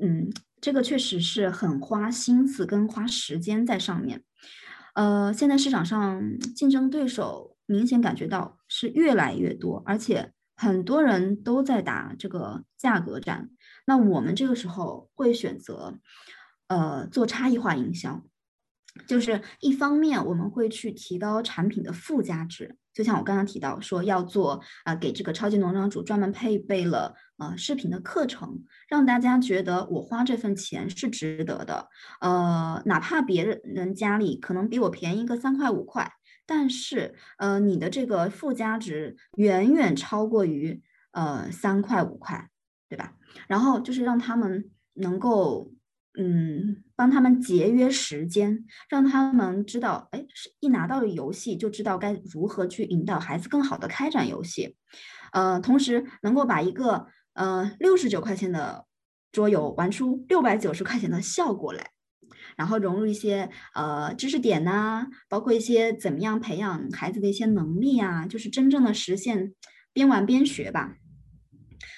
[0.00, 4.22] 嗯，这个确实是很花心思跟花时间在上面。
[4.94, 13.50] 呃，现在市场上竞争对手明显感觉到是越来越多，而且很多人都在打这个价格战。
[13.86, 15.98] 那我们这个时候会选择，
[16.68, 18.22] 呃，做差异化营销，
[19.06, 31.88] 就是一方面我们会去提高产品的附加值，就像我刚刚提到说要做啊、给这个超级农场主专门配备了呃视频的课程，让大家觉得我花这份钱是值得的。
[32.20, 36.12] 呃，哪怕别人家里可能比我便宜个三块五块，
[36.46, 40.80] 但是呃你的这个附加值远远超过于
[41.10, 42.48] 呃三块五块，
[42.88, 43.14] 对吧？
[43.48, 45.72] 然后就是让他们能够，
[46.16, 50.24] 嗯，帮他们节约时间，让他们知道，哎，
[50.60, 54.76] 一拿到游戏就知道该如何去引导孩子更好的开展游戏，
[55.32, 58.86] 呃，同时能够把一个呃六十九块钱的
[59.32, 61.90] 桌游玩出六百九十块钱的效果来，
[62.56, 69.52] 然后融入一些呃知识点呐，包括一些怎么样培养孩子的一些能力啊，就是真正的实现
[69.92, 70.94] 边玩边学吧。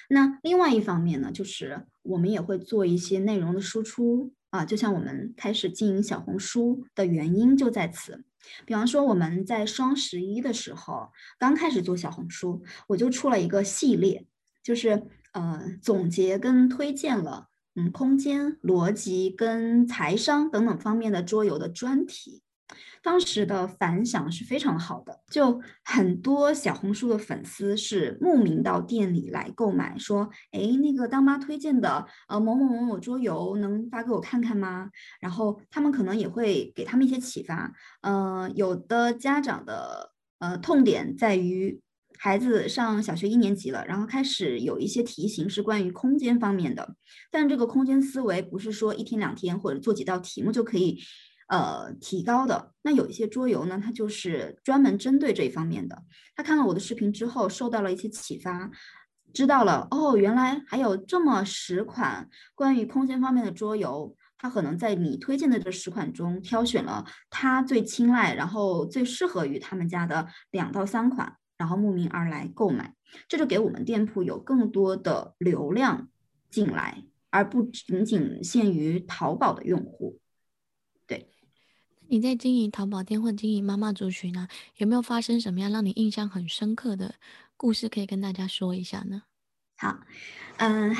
[0.09, 8.23] 那另外一方面呢，就是我们也会做一些内容的输出啊，就像我们开始经营小红书的原因就在此。
[8.65, 14.25] 比方说我们在双十一的时候刚开始做小红书，我就出了一个系列，
[14.63, 22.41] 就是呃总结跟推荐了嗯空间、逻辑跟财商等等方面的桌游的专题。
[23.01, 34.89] 当时的反响是非常好的，就很多小红书的粉丝是慕名到店里来购买，说：“哎，那个当妈推荐的呃某某某某桌游，能发给我看看吗？”
[35.21, 37.71] 然后他们可能也会给他们一些启发。
[38.01, 41.79] 呃，有的家长的呃痛点在于
[42.19, 46.95] 孩子上小学一年级了，然后开始有一些题型是关于空间方面的，
[47.31, 50.99] 但这个空间思维不是说一天两天或者做几道题目就可以。
[51.47, 52.73] 呃，提高的。
[52.83, 56.03] 那有一些桌游呢，它就是专门针对这一方面的。
[56.35, 58.69] 他看了我的视频之后，受到了一些启发，
[59.33, 64.15] 知道了哦，原来还有这么十款关于空间方面的桌游。
[64.39, 72.93] 他可能在你推荐的这十款中挑选了他最青睐，然后最适合于他们家的两到三款，然后慕名而来购买。
[73.27, 76.09] 这就给我们店铺有更多的流量
[76.51, 80.19] 进来，而不仅仅限于淘宝的用户。
[82.09, 87.15] 你在经营淘宝店或经营妈妈族群呢，有没有发生什么样让你印象很深刻的
[87.55, 89.23] 故事可以跟大家说一下呢？
[89.77, 89.99] 好，
[90.57, 90.95] 嗯、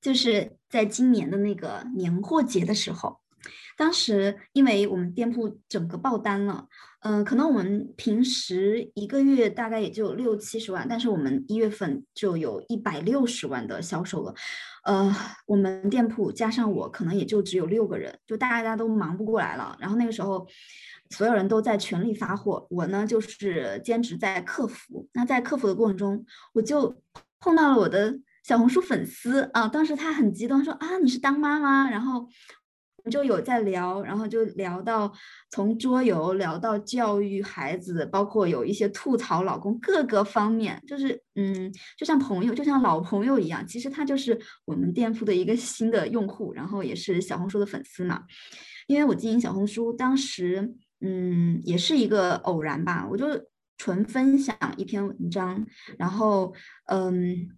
[0.00, 3.20] 就是在今年的那个年货节的时候。
[3.76, 6.66] 当时因为我们店铺整个爆单了，
[7.00, 14.34] 嗯、可能我们平时一个月大概也就六七十万，但是我们一月份就有一百六十万的销售额，
[14.86, 15.14] 呃，
[15.46, 19.76] 我们店铺加上我可能也就只有六个人，就大家都忙不过来了。
[19.80, 20.46] 然后那个时候，
[21.10, 25.08] 所有人都在全力发货，我呢就是兼职在客服。
[25.12, 26.94] 那在客服的过程中，我就
[27.40, 31.90] 碰到了我的小红书粉丝啊，当时他很激动说啊，你是当妈吗？
[31.90, 32.28] 然后。
[33.10, 35.12] 就有在聊，然后就聊到
[35.50, 43.64] 从桌游聊到教育孩子，包括有一些吐槽老公各个方面，就是嗯，就像朋友，就像老朋友一样。
[43.66, 48.24] 其实他就是我们店铺的一个新的用户，然后也是小红书的粉丝嘛。
[48.88, 53.26] 因为我经营小红书，当时嗯也是一个偶然吧，我就
[53.78, 55.64] 纯分享一篇文章，
[55.98, 56.52] 然后
[56.86, 57.48] 嗯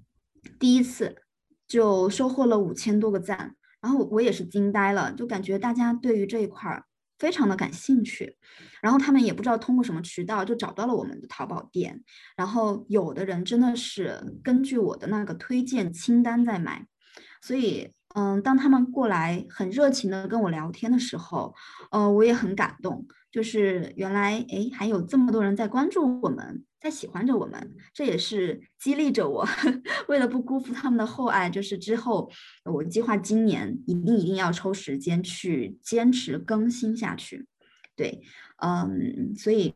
[0.58, 1.16] 第一次
[1.66, 3.54] 就收获了五千多个赞。
[3.80, 6.84] 然后我也是惊呆了，就感觉大家对于这一块儿
[7.18, 8.36] 非常的感兴趣，
[8.80, 12.02] 然后他们也不知道通过什么渠道就找到了我们的淘宝店，
[12.36, 16.86] 然后有的人真的是根据我的那个推荐清单在买，
[17.42, 21.54] 所以嗯，当他们过来很热情的跟我聊天的时候，
[21.90, 26.64] 呃，我也很感动，就是原来诶还有这么多人在关注我们。
[26.80, 29.44] 在喜欢着我们，这也是激励着我。
[30.06, 32.30] 为了不辜负他们的厚爱，就是之后
[32.64, 37.48] 我计划今年一定一定要抽时间去坚持更新下去。
[37.96, 38.22] 对，
[38.62, 39.74] 嗯，所以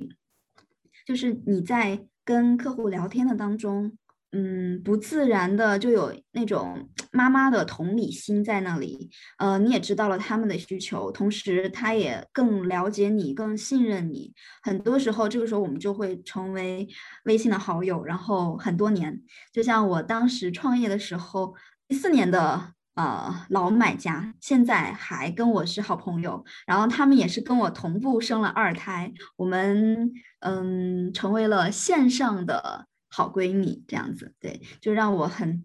[1.04, 3.98] 就是你在跟客户聊天的当中。
[4.34, 14.32] 嗯，不自然的就有那种妈妈的同理心在那里，呃，你也知道了他们的需求，同时他也更了解你，更信任你。
[14.62, 16.88] 很多时候，这个时候我们就会成为
[17.24, 19.20] 微信的好友，然后很多年，
[19.52, 21.54] 就像我当时创业的时候，
[21.88, 32.86] 一四年的呃老买家，现在还跟我是好朋友，然后他们也是跟我同步生了二胎，我们嗯成为了线上的。
[33.14, 35.62] 好闺蜜这样子，对，就让我很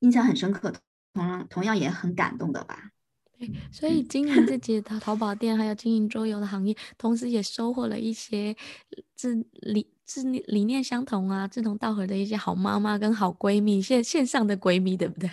[0.00, 0.70] 印象很深刻，
[1.14, 2.90] 同样同样也很感动的吧。
[3.38, 8.54] 对，所以经营自己的淘宝店，还有经营桌游的行业，同时也收获了一些
[9.16, 15.30] 自理自理念相同啊，志同道合的一些好妈妈跟好闺蜜，线线上的闺蜜，对不对？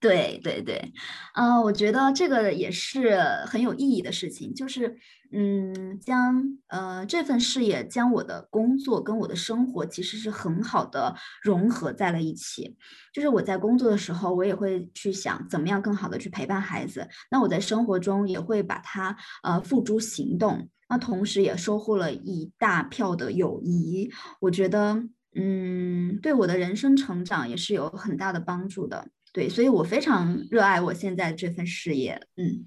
[0.00, 0.92] 对对对，
[1.34, 4.96] 呃，我觉得这个也是很有意义的事情，就是，
[5.32, 12.76] 嗯，将呃这份事业将我的工作跟我的生活其实是很好的融合在了一起。
[13.12, 24.08] 就是我在工作的时候，我也会去想怎么样更好的去陪伴孩子，那我在生活中也会把它呃付诸行动，那同时也收获了一大票的友谊。
[24.40, 25.02] 我觉得，
[25.34, 29.08] 嗯，对我的人生成长也是有很大的帮助的。
[29.38, 32.20] 对，所以我非常热爱我现在这份事业。
[32.34, 32.66] 嗯，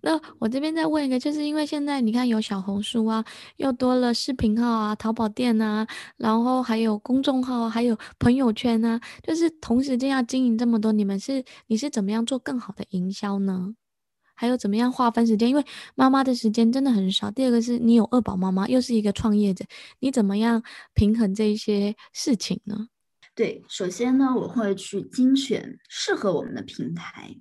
[0.00, 3.22] 那我这边再问一个，就是因为现在你看有小红书啊，
[3.56, 13.74] 又多了视频号啊、淘宝店啊，然后还有公众号，还有朋友圈啊，就是同时间要经营这么多，你们是你是怎么样做更好的营销呢？
[14.34, 15.50] 还有怎么样划分时间？
[15.50, 15.62] 因为
[15.94, 17.30] 妈妈的时间真的很少。
[17.30, 19.66] 第二个是你有二宝妈妈，又是一个创业者，
[20.00, 20.62] 你怎么样
[20.94, 22.88] 平衡这一些事情呢？
[23.34, 27.34] 对，首先呢，我会去精选适合我们的平台。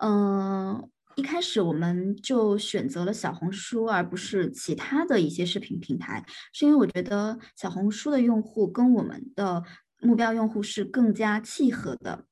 [0.00, 9.64] 嗯、一开始我们就选择了小红书，而不是其他的一些视频平台，是因为我觉得小红书的用户跟我们的
[10.00, 12.24] 目标用户是更加契合的。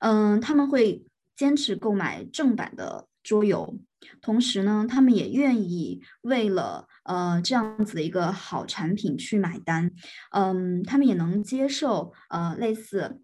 [0.00, 1.04] 嗯、他们会
[1.36, 3.78] 坚持购买正版的桌游，
[4.20, 9.90] 同时呢，他们也愿意为了呃这样子的一个好产品去买单，
[10.32, 13.22] 嗯，他们也能接受呃类似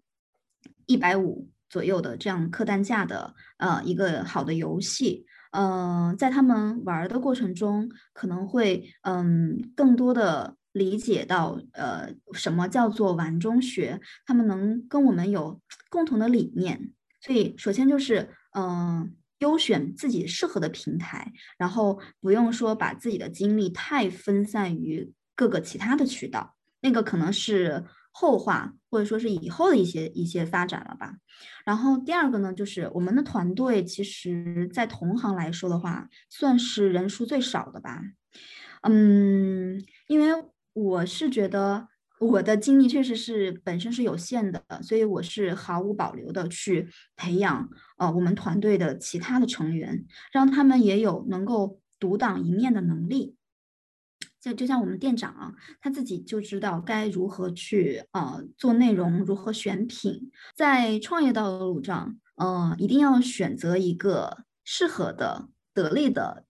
[0.85, 15.59] 一百五左右的这样客单价的呃一个好的游戏，嗯、呃，在他们玩的过程中，可能会嗯更多的理解到呃什么叫做玩中学，他们能跟我们有
[15.89, 19.15] 共同的理念，所以首先就是嗯。
[19.43, 31.17] 优选自己适合的平台，然后不用说把自己的精力太分散于各个其他的渠道，那个可能是后话，或者说是以后的一些一些发展了吧。
[31.65, 38.01] 然后第二个呢，就是我们的团队其实在同行来说的话，算是人数最少的吧。
[38.83, 41.89] 嗯，因为我是觉得。
[42.23, 53.35] 我的精力确实是本身是有限的，所以我是毫无保留的去培养呃我们团队的其他的成员，让他们也有能够独当一面的能力。
[54.41, 66.45] 就就像我们店长啊，他自己就知道该如何去呃做内容，如何选品，在创业道路上，呃一定要选择一个适合的、得力的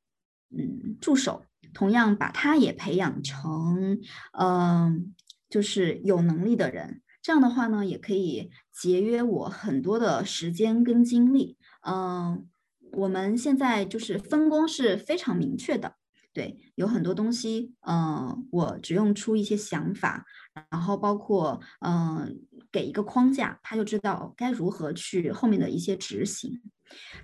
[0.56, 4.00] 嗯助手，同样把他也培养成
[4.32, 5.14] 嗯。
[5.54, 11.60] 就是有能力的人，这样的话呢，也可以节约我很多的时间跟精力。
[11.86, 12.48] 嗯，
[12.94, 15.94] 我们现在就是分工是非常明确的，
[16.34, 20.26] 对，有很多东西，嗯，我只用出一些想法，
[20.72, 22.42] 然后包括嗯，
[22.74, 26.60] 给一个框架，他就知道该如何去后面的一些执行。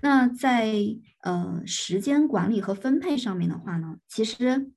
[0.02, 0.74] 那在
[1.22, 4.72] 呃时间管理和分配上面的话呢，其实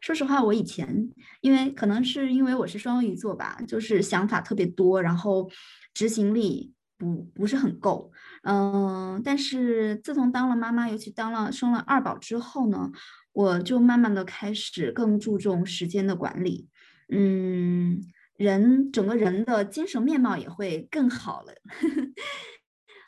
[0.00, 1.10] 说实话，我以前
[1.40, 5.50] 因为可能是因为我是双鱼座吧，就是想法特别多，然后
[5.92, 8.10] 执行力不不是很够。
[8.44, 12.90] 嗯、但是自从当了妈妈，尤其当了生了二宝之后呢，
[13.32, 16.68] 我就慢慢的开始更注重时间的管理。
[17.14, 18.00] 嗯，
[18.36, 21.52] 人整个人的精神面貌也会更好了。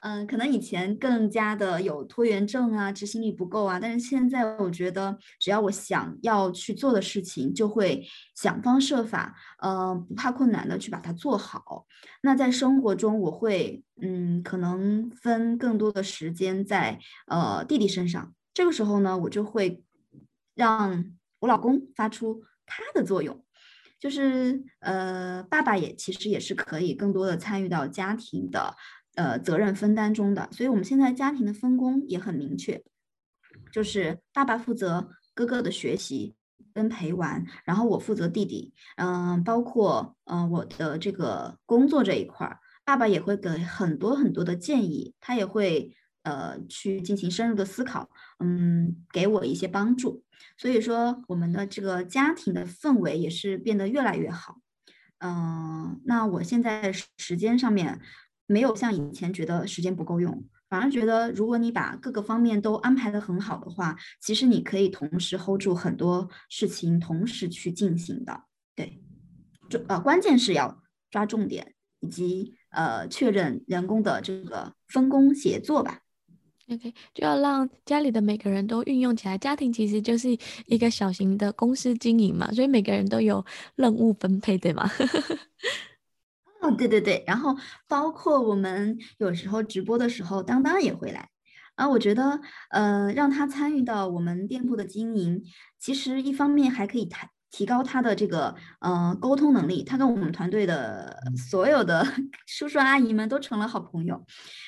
[0.03, 11.87] 嗯， 可能以前更加的有拖延症啊，执行力不够啊，但是现在我觉得，只要我想要去做的事情，就会想方设法，呃，不怕困难的去把它做好。
[12.23, 18.35] 那在生活中，我会，嗯，可能分更多的时间在呃弟弟身上。
[18.53, 19.83] 这个时候呢，我就会
[20.55, 23.44] 让我老公发出他的作用，
[23.99, 28.75] 就是呃，爸爸也其实也是可以更多的参与到家庭的。
[29.17, 32.83] 呃，责任分担中的，所以我们现在家庭的分工也很明确，
[33.71, 36.35] 就是爸爸负责哥哥的学习
[36.73, 50.24] 跟陪玩，然后我负责弟弟，嗯、包括嗯、呃、我的这个工作这一块儿，爸爸也会给很多很多的建议，他也会呃去进行深入的思考，嗯，给我一些帮助，
[50.57, 54.59] 所以说我们的这个家庭的氛围也是变得越来越好，
[55.19, 58.01] 嗯、那我现在时间上面。
[58.47, 68.43] 没有像以前觉得时间不够用，反而觉得如果你把各个方面都安排的很好的话，其实你可以同时 hold 住很多事情，同时去进行的。
[68.77, 69.03] 对，
[69.71, 76.01] 重呃关键是要抓重点，以及呃确认员工的这个分工协作吧。
[76.71, 79.37] OK，就要让家里的每个人都运用起来。
[79.37, 80.31] 家庭其实就是
[80.67, 83.45] 一个小型的公司经营嘛，所以每个人都有
[83.77, 84.91] 任务分配，对吗？
[86.63, 87.23] 哦，对对对。
[87.27, 87.55] 然后
[87.87, 91.29] 包括我们有时候直播的时候，当当也会来。
[91.75, 92.41] 啊，我觉得，
[92.71, 95.43] 呃，让他参与到我们店铺的经营，
[95.79, 97.29] 其实一方面还可以谈。
[97.55, 102.05] 提高他的这个呃沟通能力，他跟我们团队的所有的
[102.49, 104.27] 叔叔阿姨们都成了好朋友，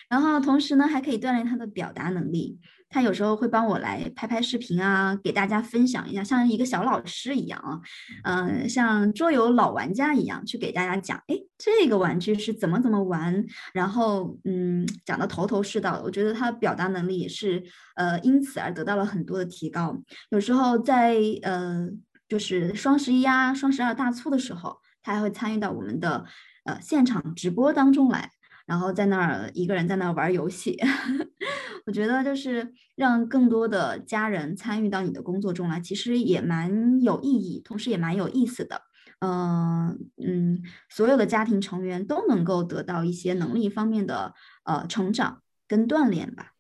[0.09, 2.61] 然后同时呢还可以锻炼他的表达能力。
[2.89, 7.81] 他有时候会帮我来拍拍视频啊，给大家分享一下，像一个小老师一样啊，
[8.23, 16.05] 嗯、呃，像桌游老玩家一样去给大家讲，哎，这个玩具是怎么怎么玩，然后嗯讲的头头是道的。
[16.05, 17.61] 我觉得他的表达能力也是
[17.97, 20.01] 呃因此而得到了很多的提高。
[20.31, 21.89] 有时候在呃。
[22.29, 26.25] 就是双十一啊、双十二大促的时候，他还会参与到我们的
[26.65, 28.31] 呃现场直播当中来，
[28.67, 30.79] 然后在那儿一个人在那儿玩游戏。
[31.87, 38.83] 我觉得就是让更多的家人参与到你的工作中来，其实也蛮有意义，同时也蛮有意思的。
[39.21, 46.55] 嗯、嗯，所有的家庭成员都能够得到一些能力方面的呃成长跟锻炼吧。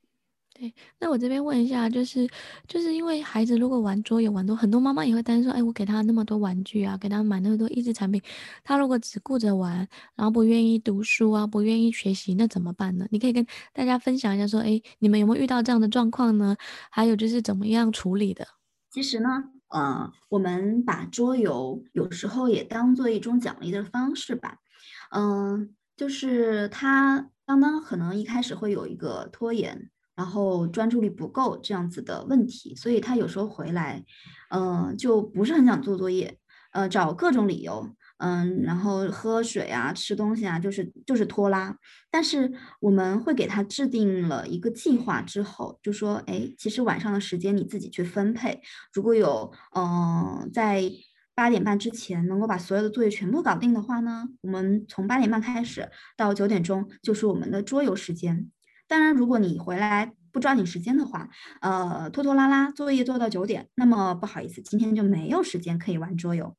[0.58, 2.26] 对，那我这边问一下，就是
[2.66, 8.22] 就是因为孩子如果玩桌游玩多，很多妈妈也会担心说，哎，我给他那么多玩具啊，给他买那么多益智产品，
[8.64, 13.06] 他如果只顾着玩，然后不愿意读书啊，不愿意学习，那怎么办呢？
[13.10, 16.56] 你可以跟大家分享一下，说，哎，你们有没有遇到这样的状况呢？
[16.90, 18.48] 还有就是怎么样处理的？
[18.90, 19.28] 其实呢，
[19.68, 24.56] 呃，我们把桌游有时候也当做一种奖励的方式吧，
[25.14, 29.90] 嗯、就是他刚刚可能一开始会有一个拖延。
[30.16, 34.02] 然后专注力不够这样子的问题，所以他有时候回来，
[34.48, 36.38] 嗯、呃，就不是很想做作业，
[36.72, 41.76] 呃，找各种理由，嗯，然后喝水啊、吃东西啊，就是就是拖拉。
[42.10, 42.50] 但是
[42.80, 48.62] 我们会给他制定了一个计划之后，就说，哎，其实晚上的时间你自己去分配，
[48.94, 50.90] 如果有，嗯、呃，在
[51.34, 58.50] 八点半之前能够把所有的作业全部搞定的话呢，我们从八点半开始到九点钟就是我们的桌游时间。
[58.88, 61.28] 当然，如果你回来不抓紧时间的话，
[61.60, 66.56] 呃，拖拖拉拉作业做到九点，那么不好意思，今天就没有时间可以玩桌游。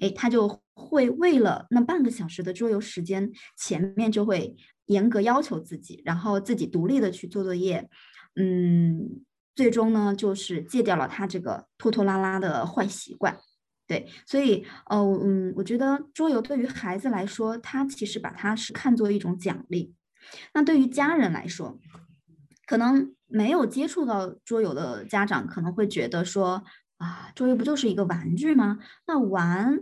[0.00, 4.56] 诶，他就会为了那半个小时的桌游时间，前面就会
[4.86, 7.88] 严格要求自己，然后自己独立的去做作业。
[8.34, 9.22] 嗯，
[9.54, 13.38] 最终呢，就是戒掉了他这个拖拖拉拉的坏习惯。
[13.86, 19.94] 对，所以，呃，嗯，我觉得桌游对于孩子来说，他其实把它是看作一种奖励。
[20.52, 21.78] 那对于家人来说，
[22.66, 26.64] 可能没有接触到桌游的家长可能会觉得说
[26.98, 28.78] 啊，桌游不就是一个玩具吗？
[29.06, 29.78] 那玩，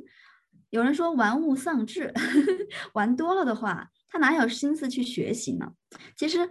[0.71, 2.13] 有人说玩物丧志，
[2.95, 5.73] 玩多了的话，他哪有心思去学习呢？
[6.17, 6.49] 其实，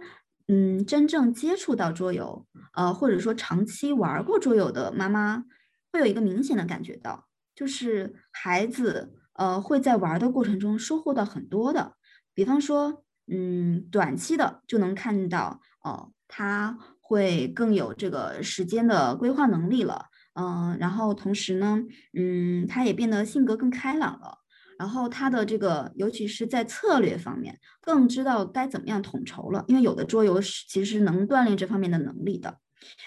[0.48, 5.44] 嗯，真正接触到桌游，呃，或者说长期玩过桌游的妈妈，
[5.92, 11.94] 会有一个明显的感觉到，就是孩子，呃，会在玩的过程中收获到很多的，
[12.34, 13.04] 比方说。
[13.28, 21.80] 嗯，短期的就能看到哦，他会更有这个时间的规划能力了，嗯、然后同时呢，
[22.14, 24.38] 嗯，他也变得性格更开朗了，
[24.78, 32.58] 然后他的这个，尤其是在策略方面，更知道该怎么样统筹了，因为有的桌游是其实能锻炼这方面的能力的，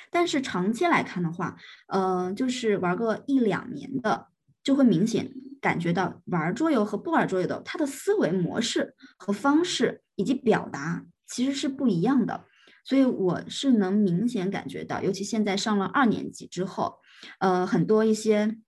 [0.09, 1.57] 但是长期来看的话，
[1.87, 4.27] 呃，就是玩个一两年的。
[4.69, 12.45] 就会明显感觉到玩桌游和不玩桌游的，他的思维模式和方式以及表达其实是不一样的，
[12.85, 16.99] 所以我是能明显感觉到，尤其现在上了二年级之后，
[17.39, 18.59] 呃，很多一些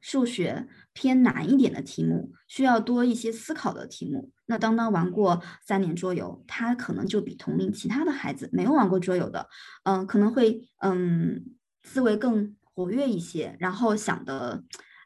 [0.00, 9.48] 数学偏难一点的题目，需要多一些思考的题目，那当当玩过三年桌游，他可能就比同龄其他的孩子没有玩过桌游的，
[9.82, 11.44] 嗯、可能会嗯
[11.82, 14.62] 思维更活跃一些，然后想的。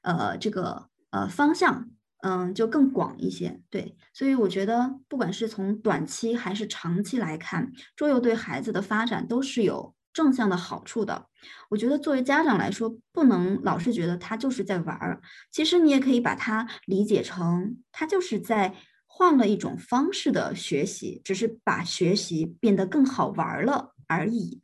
[0.08, 1.90] 呃，这个呃方向，
[2.22, 11.26] 嗯，就更广一些，对，所以我觉得，不管是从短期还是长期来看，桌游对孩子的发展都是有正向的好处的。
[11.68, 15.20] 我觉得作为家长来说，不能老是觉得他就是在玩儿，
[15.52, 18.74] 其实你也可以把它理解成，他就是在
[19.06, 24.62] 换了一种方式的学习，只是把学习变得更好玩了而已。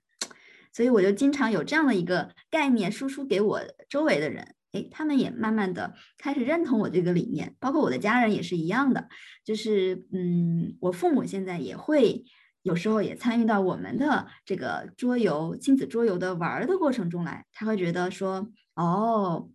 [0.72, 4.55] 所以我就经常有这样的一个概念输出给我周围的人。
[4.75, 9.09] 哎，他们也慢慢的开始认同我这个理念，包括我的家人也是一样的，
[9.45, 12.25] 就是嗯，我父母现在也会
[12.62, 19.49] 有时候也参与到我们的这个桌游亲子桌游的玩的过程中来，他会觉得说，哦，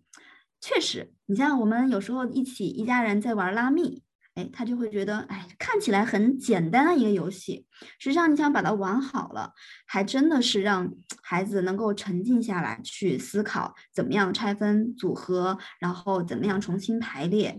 [0.62, 4.04] 确实，你像我们有时候一起一家人在玩拉密，
[4.40, 7.66] 哎，他就会觉得，哎，看起来很简单的一个游戏，
[8.00, 9.54] 实际上你想把它玩好了，
[9.86, 10.90] 还真的是让
[11.22, 17.58] 孩子能够沉静下来去思考，怎么样拆分组合，然后怎么样重新排列，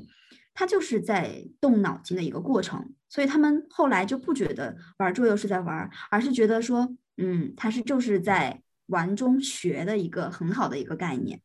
[0.54, 2.94] 他就是在动脑筋的一个过程。
[3.10, 11.42] 所以他们后来就不觉得玩桌游是在玩，而是觉得说，嗯，他是就是在玩中学的一个很好的一个概念。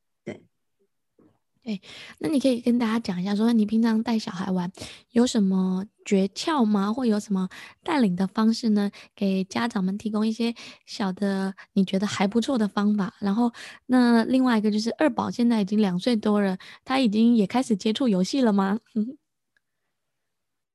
[1.66, 1.82] 对，
[2.20, 4.72] 那你可以跟大家讲一下，说你平常带小孩玩
[5.10, 6.94] 有什么诀窍吗？
[6.94, 7.50] 或有什么
[7.84, 8.92] 带领的方式呢？
[9.16, 10.54] 给家长们提供一些
[10.86, 13.16] 小的你觉得还不错的方法。
[13.20, 13.52] 然后，
[13.88, 18.80] 那另外一个就是二宝现在已经两岁多了，他已经也开始接触游戏了吗？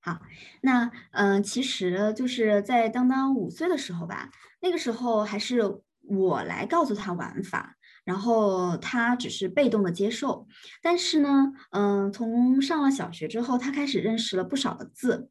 [0.03, 0.19] 好，
[0.63, 4.29] 那嗯、呃，其实就是在当当五岁的时候吧，
[4.61, 5.63] 那个时候还是
[6.09, 7.77] 我来告诉他玩法。
[8.05, 10.47] 然后他只是被动的接受，
[10.83, 15.29] 但是呢，嗯，从上了小学之后，他开始认识了不少的字，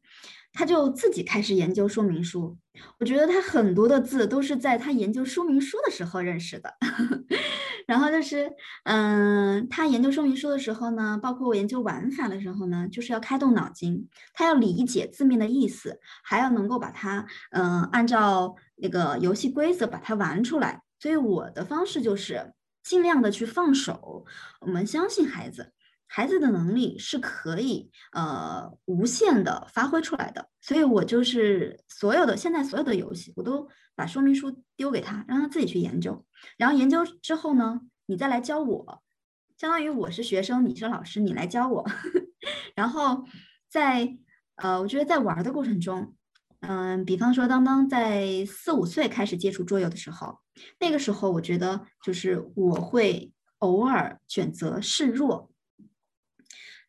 [0.52, 2.56] 他就自己开始研究说明书。
[2.98, 6.74] 我觉得他很多的字都是在他研究说明书的时候认识的。
[7.86, 8.50] 然后就是，
[8.84, 20.82] 嗯，他研究说明书的时候呢，包括我研究玩法的时候呢，就是要开动脑筋，他要理解字面的意思，还要能够把它，嗯，按照那个游戏规则把它玩出来。
[21.00, 22.52] 所以我的方式就是。
[22.90, 24.26] 尽量的去放手，
[24.62, 25.72] 我们相信孩子，
[26.08, 30.48] 孩子的能力是可以呃无限的发挥出来的。
[30.60, 36.26] 所以我就是所有的现在所有的游戏，我都把说明书丢给他，让他自己去研究。
[36.56, 39.00] 然后研究之后呢，你再来教我，
[39.56, 41.88] 相当于我是学生，你是老师，你来教我。
[42.74, 43.24] 然后
[43.68, 44.18] 在
[44.56, 46.16] 呃，我觉得在玩的过程中。
[46.62, 50.40] 嗯，比方说，当当在四五岁开始接触桌游的时候，
[50.78, 55.50] 那个时候我觉得就是我会偶尔选择示弱。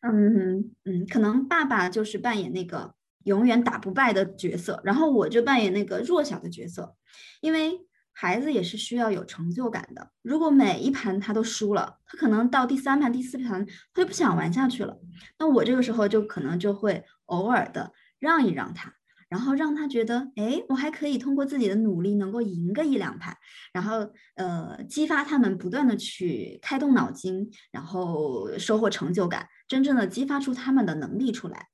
[0.00, 2.94] 嗯嗯，可能爸爸就是扮演那个
[3.24, 6.96] 永远打不败的角色，然后我就扮演那个弱小的角色，
[7.40, 10.10] 因为孩子也是需要有成就感的。
[10.22, 13.64] 如果每一盘他都输了，他可能到第三盘、第四盘
[13.94, 14.98] 他就不想玩下去了。
[15.38, 18.92] 那我这个时候就可能就会偶尔的让一让他。
[19.32, 23.34] 然后让他觉得，哎，我还可以通过自己的努力能够赢个一两盘，
[23.72, 31.68] 然后呃，激发他们不断的去开动脑筋，然后收获成就感，真正的激发出他们的能力出来。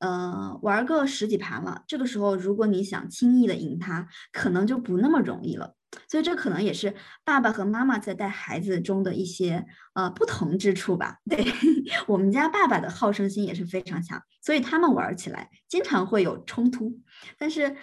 [0.00, 5.76] 呃，玩个十几盘了，这个时候如果你想轻易的赢他，可能就不那么容易了。
[6.08, 11.18] 所以这可能也是爸爸和妈妈在带孩子中的一些呃不同之处吧。
[11.28, 11.44] 对，
[12.06, 17.00] 我们家爸爸的好胜心也是非常强，所以他们玩起来经常会有冲突。
[17.38, 17.76] 但是，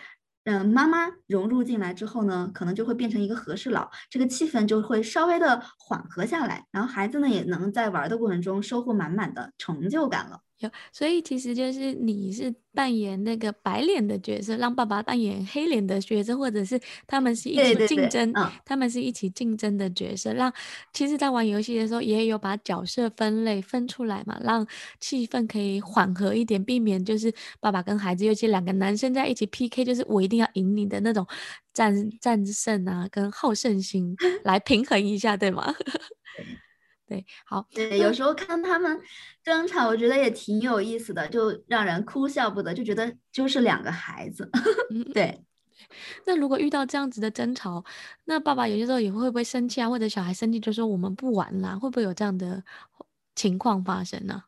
[0.43, 10.41] 嗯、妈妈融入进来之后呢，可能就会变成一个和事佬，这个气氛就会稍微的缓和下来，然后孩子呢也能在玩的过程中收获满满的成就感了。
[10.61, 20.51] 有，所以其实就是你是扮演那个白脸的角色，让爸爸扮演黑脸的角色，或者是他们是一起竞争，对对对，嗯、他们是一起竞争的角色，让
[20.93, 24.65] 其实，在玩游戏的时候也有把角色分类分出来嘛，让
[24.99, 31.27] 气氛可以缓和一点，避免就是爸爸跟孩子，尤其两个男生在一起 PK，就是我一定要赢你的那种
[31.73, 35.73] 战战胜啊，跟好胜心 来平衡一下，对吗？
[37.11, 38.97] 对，好，对，有时候看他们
[39.43, 44.49] 争吵，我觉得也挺有意思的，就让人哭笑不得，就觉得就是两个孩子。
[45.13, 45.43] 对，
[46.25, 47.83] 那如果遇到这样子的争吵，
[48.23, 49.89] 那爸爸有些时候也会不会生气啊？
[49.89, 52.63] 或者小孩生气就说我们不玩了，会不会有这样的
[53.35, 54.43] 情况发生呢？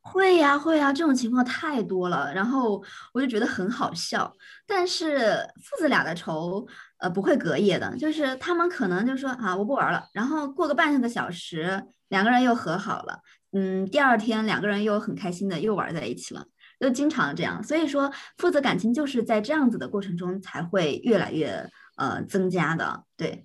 [0.00, 4.30] 会呀，会呀，这种情况太多了，然后我就觉得很好笑。
[4.66, 6.66] 但是父子俩的仇，
[7.04, 13.18] 呃，不会隔夜的，就是他们可能就说啊，我不玩了，然后过个半个小时，两个人又和好了。
[13.52, 16.46] 嗯，第二天两个人又很开心的又玩在一起了，
[16.80, 17.62] 就经常这样。
[17.62, 23.44] 所以说，父子感情就是在这样子的过程中才会越来越呃增加的，对。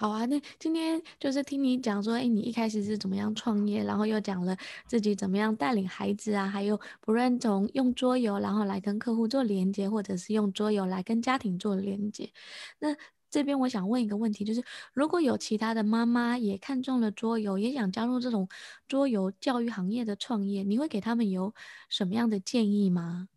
[0.00, 12.32] 好啊，那今天就是听你讲说，哎，你一开始是怎么样创业，然后又讲了自己怎么样带领孩子啊，还有不论从用桌游然后来跟客户做连接，或者是用桌游来跟家庭做连接。
[12.78, 12.96] 那
[13.28, 18.48] 这边我想问一个问题，就是如果有其他的妈妈也看中了桌游，也想加入这种
[18.88, 21.54] 桌游教育行业的创业，你会给他们有
[21.90, 23.28] 什么样的建议吗？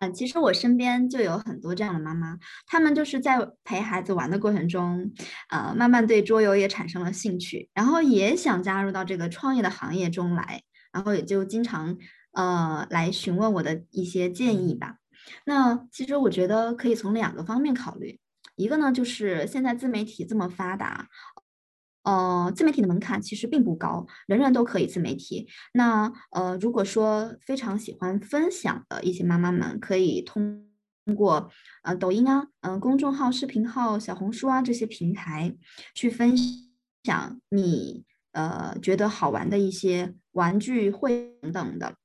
[0.00, 2.36] 嗯，其实我身边就有很多这样的妈妈，
[2.66, 5.10] 她们就是在陪孩子玩的过程中，
[5.48, 11.96] 呃，慢慢对桌游也产生了兴趣，然后也想加入到这个创业的行业中来，然后也就经常
[12.32, 14.96] 呃来询问我的一些建议吧。
[15.44, 18.20] 那其实我觉得可以从两个方面考虑，
[18.56, 21.08] 一个呢就是现在自媒体这么发达。
[22.06, 25.48] 呃，自媒体的门槛其实并不高，人人都可以自媒体。
[25.74, 30.68] 那呃，如果说非常喜欢分享的一些妈妈们，可以通
[31.16, 31.50] 过
[31.82, 35.56] 呃抖音啊、嗯、呃、公众号、视频号、小红书啊这些平台
[35.96, 36.36] 去分
[37.02, 41.96] 享你呃觉得好玩的一些玩具会等等的。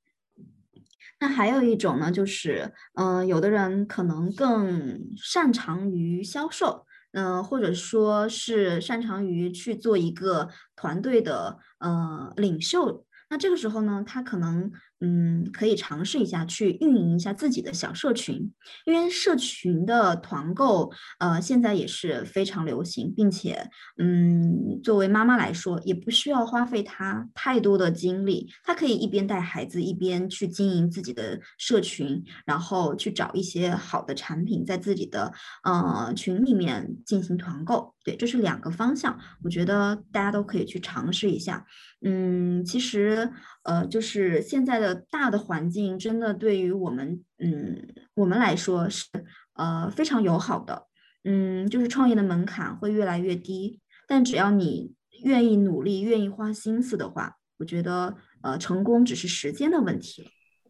[1.19, 6.87] 那还有一种呢，就是嗯、呃，有的人可能更擅长于销售。
[7.13, 14.71] 嗯、或者说是擅长于去做一个团队的呃领袖，那这个时候呢，他可能。
[15.01, 18.53] 嗯，可以尝试一下去运营一下自己的小社群，
[18.85, 35.33] 因为社群的团购，呃，现在也是非常流行，并且，嗯，作为妈妈来说，也不需要花费她太多的精力，她可以一边带孩子，一边去经营自己的社群，然后去找一些好的产品，在自己的
[35.63, 37.95] 呃群里面进行团购。
[38.03, 41.65] 对，这是两个方向，我觉得大家都可以去尝试一下。
[42.03, 43.31] 嗯，其实，
[43.63, 49.05] 呃，就是现在的大的环境，真的对于我们，嗯，我们来说是，
[49.53, 50.87] 呃，非常友好的。
[51.23, 60.29] 嗯，就是创业的门槛会越来越低，但只要你愿意努力，愿意花心思的话，我觉得，呃，成功只是时间的问题了。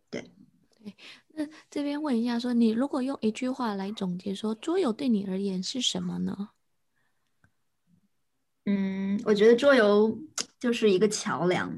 [0.09, 0.33] 对，
[0.83, 0.95] 对。
[1.33, 6.49] 那这边问一下说，说你如果用一句话来总结，说桌游对你而言是什么呢？
[8.65, 10.19] 嗯，我觉得桌游
[10.59, 11.73] 就是一个桥梁，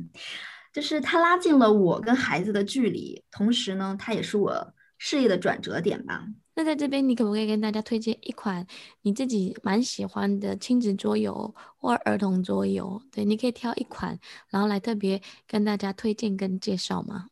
[0.73, 6.25] 就是它拉近了我跟孩子的距离，同时呢，它也是我事业的转折点吧。
[6.55, 8.67] 那在这边，你可不可以跟大家推荐一款
[9.01, 13.01] 你自己蛮喜欢的亲子桌游或儿童桌游？
[13.11, 14.19] 对，你可以挑一款，
[14.49, 17.27] 然后来特别跟大家推荐跟介绍吗？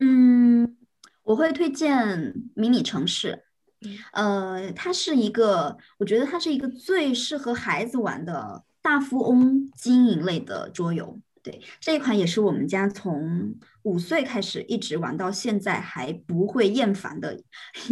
[0.00, 0.76] 嗯，
[1.22, 3.44] 我会推荐迷你城市。
[4.12, 11.20] 呃，它是一个，我觉得它是一个最适合孩子玩的大富翁经营类的桌游。
[11.42, 17.42] 对，这一款也是我们家从五岁开始一直玩到现在还不会厌烦的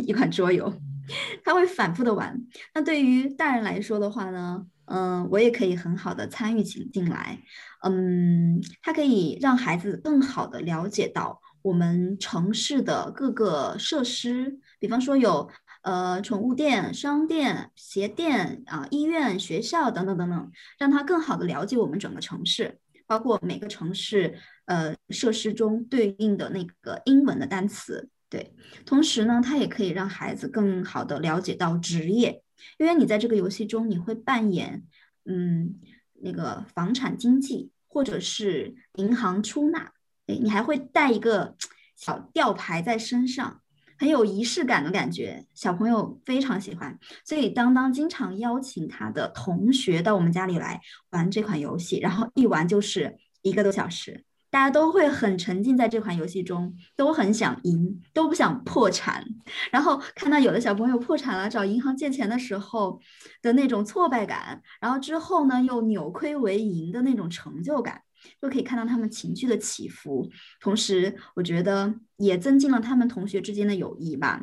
[0.07, 0.73] 一款桌游。
[1.45, 2.41] 它会反复的玩。
[2.75, 7.41] 那对于大人来说的话呢，嗯、呃，我也可以很好的参与进进来。
[7.83, 15.51] 嗯，它可以让孩子更好的了解到我们城市的各个设施，比方说有。
[15.83, 22.79] 呃，宠物店、商店、鞋店啊、呃，医院、学校等等等等，让他更好的了解我们整个城市，
[23.11, 28.09] 包括每个城市呃设施中对应的那个英文的单词。
[28.29, 28.55] 对，
[28.87, 32.41] 同时呢，它也可以让孩子更好的了解到职业，
[32.79, 34.85] 因为你在这个游戏中你会扮演
[35.25, 35.81] 嗯
[36.23, 39.93] 那个房产经纪或者是银行出纳，
[40.29, 41.57] 哎，你还会带一个
[41.97, 43.61] 小吊牌在身上。
[44.01, 50.81] 很有仪式感的感觉，小朋友非常喜欢，所以当当经常邀请他的同学到我们家里来
[51.11, 59.23] 玩这款游戏，然后一玩就是一个多小时，大家都会很沉浸在这款游戏中，都很想赢，都不想破产。
[59.71, 62.99] 然后看到有的小朋友破产了，找银行借钱的时候
[63.43, 68.01] 的那种挫败感，然后之后呢又扭亏为盈的那种成就感。
[68.41, 74.41] 就可以看到他们情绪的起伏，同时我觉得也增进了他们同学之间的友谊吧。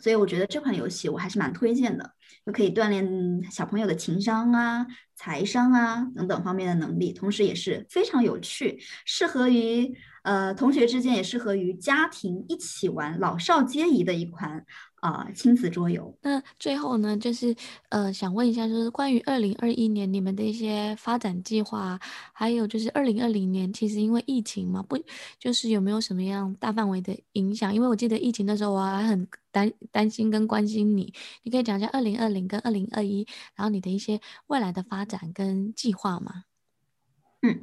[0.00, 2.14] 所以我觉得这款游戏我还是蛮推荐的，
[2.44, 14.66] 就可以锻炼小朋友的情商啊、财商啊等等方面的能力，同时也是非常有趣，适合于呃同学之间，也适合于家庭一起玩，老少皆宜的一款。
[15.04, 16.16] 啊，亲子桌游。
[16.22, 17.54] 那最后呢，就是
[17.90, 22.00] 呃，想问一下，就是关于二零二一年你们的一些发展计划，
[22.32, 24.98] 还有就是二零二零年，其实因为疫情嘛，不
[25.38, 27.74] 就是有没有什么样大范围的影响？
[27.74, 31.12] 因为我记得疫情的时候，我还很担担心跟关心你，
[31.42, 36.44] 你可以讲一下二零二零跟二零二一，然后你的一些未来的发展跟计划吗？
[37.42, 37.60] 嗯，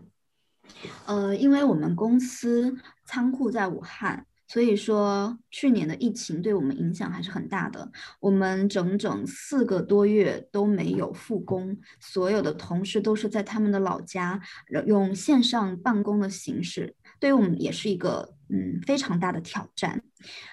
[1.05, 4.25] 呃，因为我们公司仓库在武汉。
[4.47, 7.89] 所以说，去年的疫情对我们影响还是很大的。
[8.19, 14.41] 我们整整四个多月都没有复工，所有的同事都是在他们的老家
[14.85, 20.03] 用线上办公的形式，对于我们也是一个嗯非常大的挑战。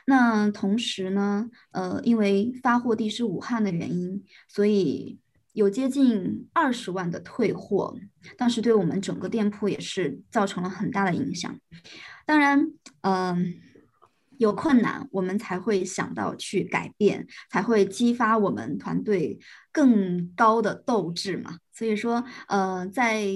[0.06, 5.18] 那同时呢，呃，因为发货地是武汉的原因，所以
[5.58, 7.92] 有接近二十万的退货，
[8.36, 11.52] 当时对我们整个店铺也是造成了很大的影响。
[12.24, 13.54] 当然，嗯、
[14.36, 19.40] 有困难，我们才会想到去改变，才会激发我们团队
[19.72, 21.58] 更高的斗志嘛。
[21.72, 23.26] 所以说，呃，在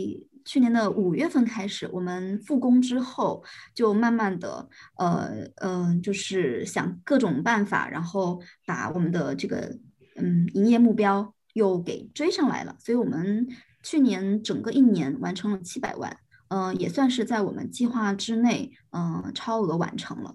[0.45, 3.43] 去年的五月份开始，我们复工之后，
[3.75, 9.77] 就慢慢的，呃，嗯、呃，就是想各种办法，然后把我们的这个，
[10.14, 13.48] 嗯，营业目标又给追上来了，所以我们
[13.82, 20.34] 去年整个一年完成了七百万，嗯、呃，也算是在我们计划之内，嗯、超额完成了。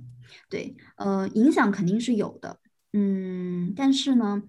[0.49, 2.59] 对，呃，影响肯定是有的，
[2.93, 4.43] 嗯，但是呢，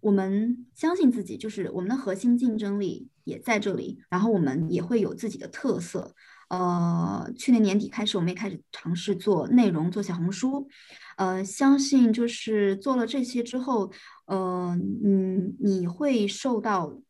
[0.00, 6.14] 我们相信自己，就是我们的核心竞争力也在这里，然后我们也会有自己的特色。
[6.52, 10.68] 呃，去年年底开始，我们也开始尝试做内容，做小红书。
[11.16, 13.90] 呃，相信就是做了这些之后，
[14.26, 17.00] 呃，嗯，你会受到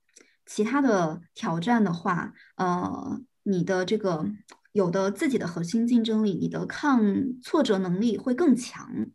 [0.47, 4.25] 其他的挑战的话，呃，你的这个
[4.71, 7.03] 有的自己的核心竞争力，你的抗
[7.43, 9.09] 挫折能力会更强。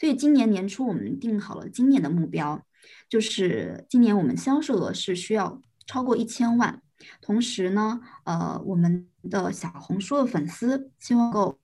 [0.00, 2.60] 所以今年年初我们定好了今年的目标，
[3.08, 6.82] 就是今年我们销售额是需要超过一千万。
[7.20, 11.58] 同时呢，呃，我们的小红书的粉丝希望够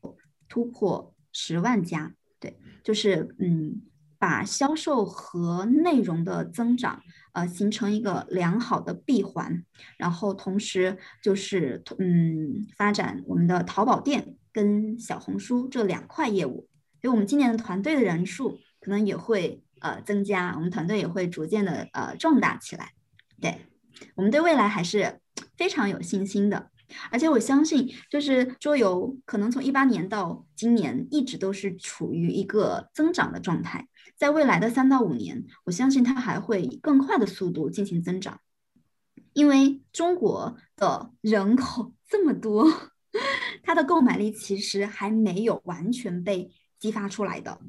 [0.49, 3.83] 突破十万加，对，就是嗯，
[4.19, 9.65] 把销售和内容的增长，呃，形成一个良好的闭环，
[9.99, 16.69] 然后同时就是嗯，发展我们的淘宝店跟小红书这两块业务，
[17.03, 22.93] 所以我们今年的团队的人数可能也会呃增加，我们团队也会逐渐的呃壮大起来，
[23.41, 23.67] 对，
[24.15, 25.21] 我们对未来还是。
[25.55, 26.71] 非常有信心的，
[27.11, 33.87] 而且我相信，就是桌游可能从一八年到今年一直都是处于一个增长的状态，
[34.17, 38.41] 在未来的三到五年，我相信它还会以更快的速度进行增长，
[39.35, 42.71] 因为中国的人口 这么多，
[43.63, 47.61] 它的购买力其实还没有完全被激发出来的，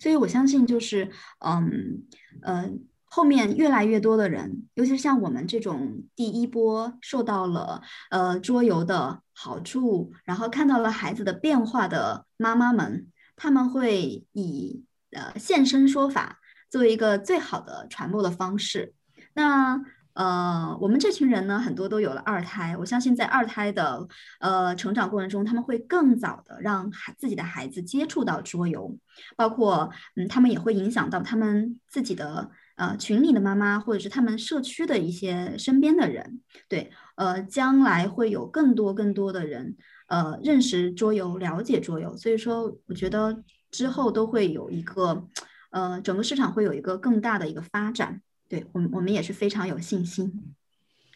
[0.00, 1.10] 所以我相信就是，
[1.40, 2.04] 嗯，
[2.42, 2.70] 呃。
[3.16, 18.92] 后面越来越多的人，尤其是像我们这种第一波受到了呃桌游的好处，然后看到了孩子的变化的妈妈们，他们会以呃现身说法作为一个最好的传播的方式。
[19.32, 19.80] 那
[20.12, 24.06] 呃我们这群人呢，很多都有了二胎，我相信在二胎的
[24.40, 28.98] 呃成长过程中，他们会更早的让孩自己的孩子接触到桌游，
[29.38, 32.50] 包括嗯他们也会影响到他们自己的。
[32.76, 39.76] 呃，群里的妈妈，或者是他们社区的一些身边的人，对，呃，将来会有更多更多的人，
[40.08, 45.26] 呃，认识桌游，了解桌游，所以说，我觉得之后都会有一个，
[45.70, 50.54] 呃，整个市场会有一个更大的一个发展，对，我们我们也是非常有信心，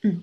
[0.03, 0.23] 嗯。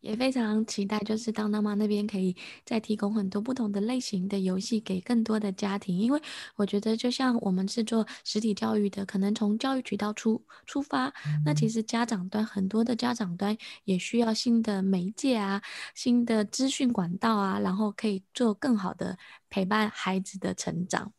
[0.00, 6.20] 也非常期待，就是当当妈那边可以再提供很多不同的类型的游戏给更多的家庭，因为
[6.56, 11.12] 我觉得就像我们是做实体教育的，可能从教育渠道出出发，
[11.44, 15.62] 那其实家长端很多的家长端也需要新的媒介啊，
[15.94, 19.18] 新的资讯管道啊，然后可以做更好的
[19.50, 21.12] 陪伴孩子的成长。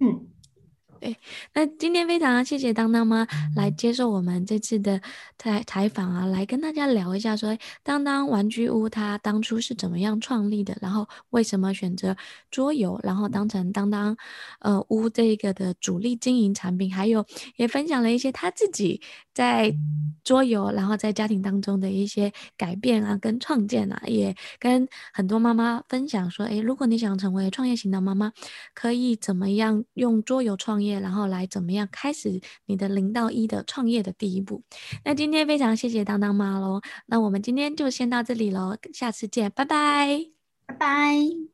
[0.00, 0.33] 嗯。
[1.04, 1.18] 对，
[1.52, 5.02] 那今天非常谢谢当当妈来接受我们这次的
[5.36, 12.16] 采采访啊，来跟大家聊一下说，说当当玩具屋它当初是怎么样创立的，然后为什么选择
[12.50, 14.16] 桌游，然后当成当当
[14.60, 17.26] 呃屋这个的主力经营产品，还有
[17.56, 19.02] 也分享了一些他自己
[19.34, 19.74] 在
[20.22, 28.32] 桌游，然后在家庭当中的一些改变啊，跟创建啊，也跟很多妈妈分享说，诶，如果你想成为创业型的妈妈，
[28.72, 30.94] 可以怎么样用桌游创业。
[31.00, 34.62] 然后来怎么样开始你的零到一的创业的第一步？
[35.04, 40.26] 那今天非常谢谢当当妈喽，那我们今天就先到这里喽，下次见，拜拜，
[40.66, 41.53] 拜拜。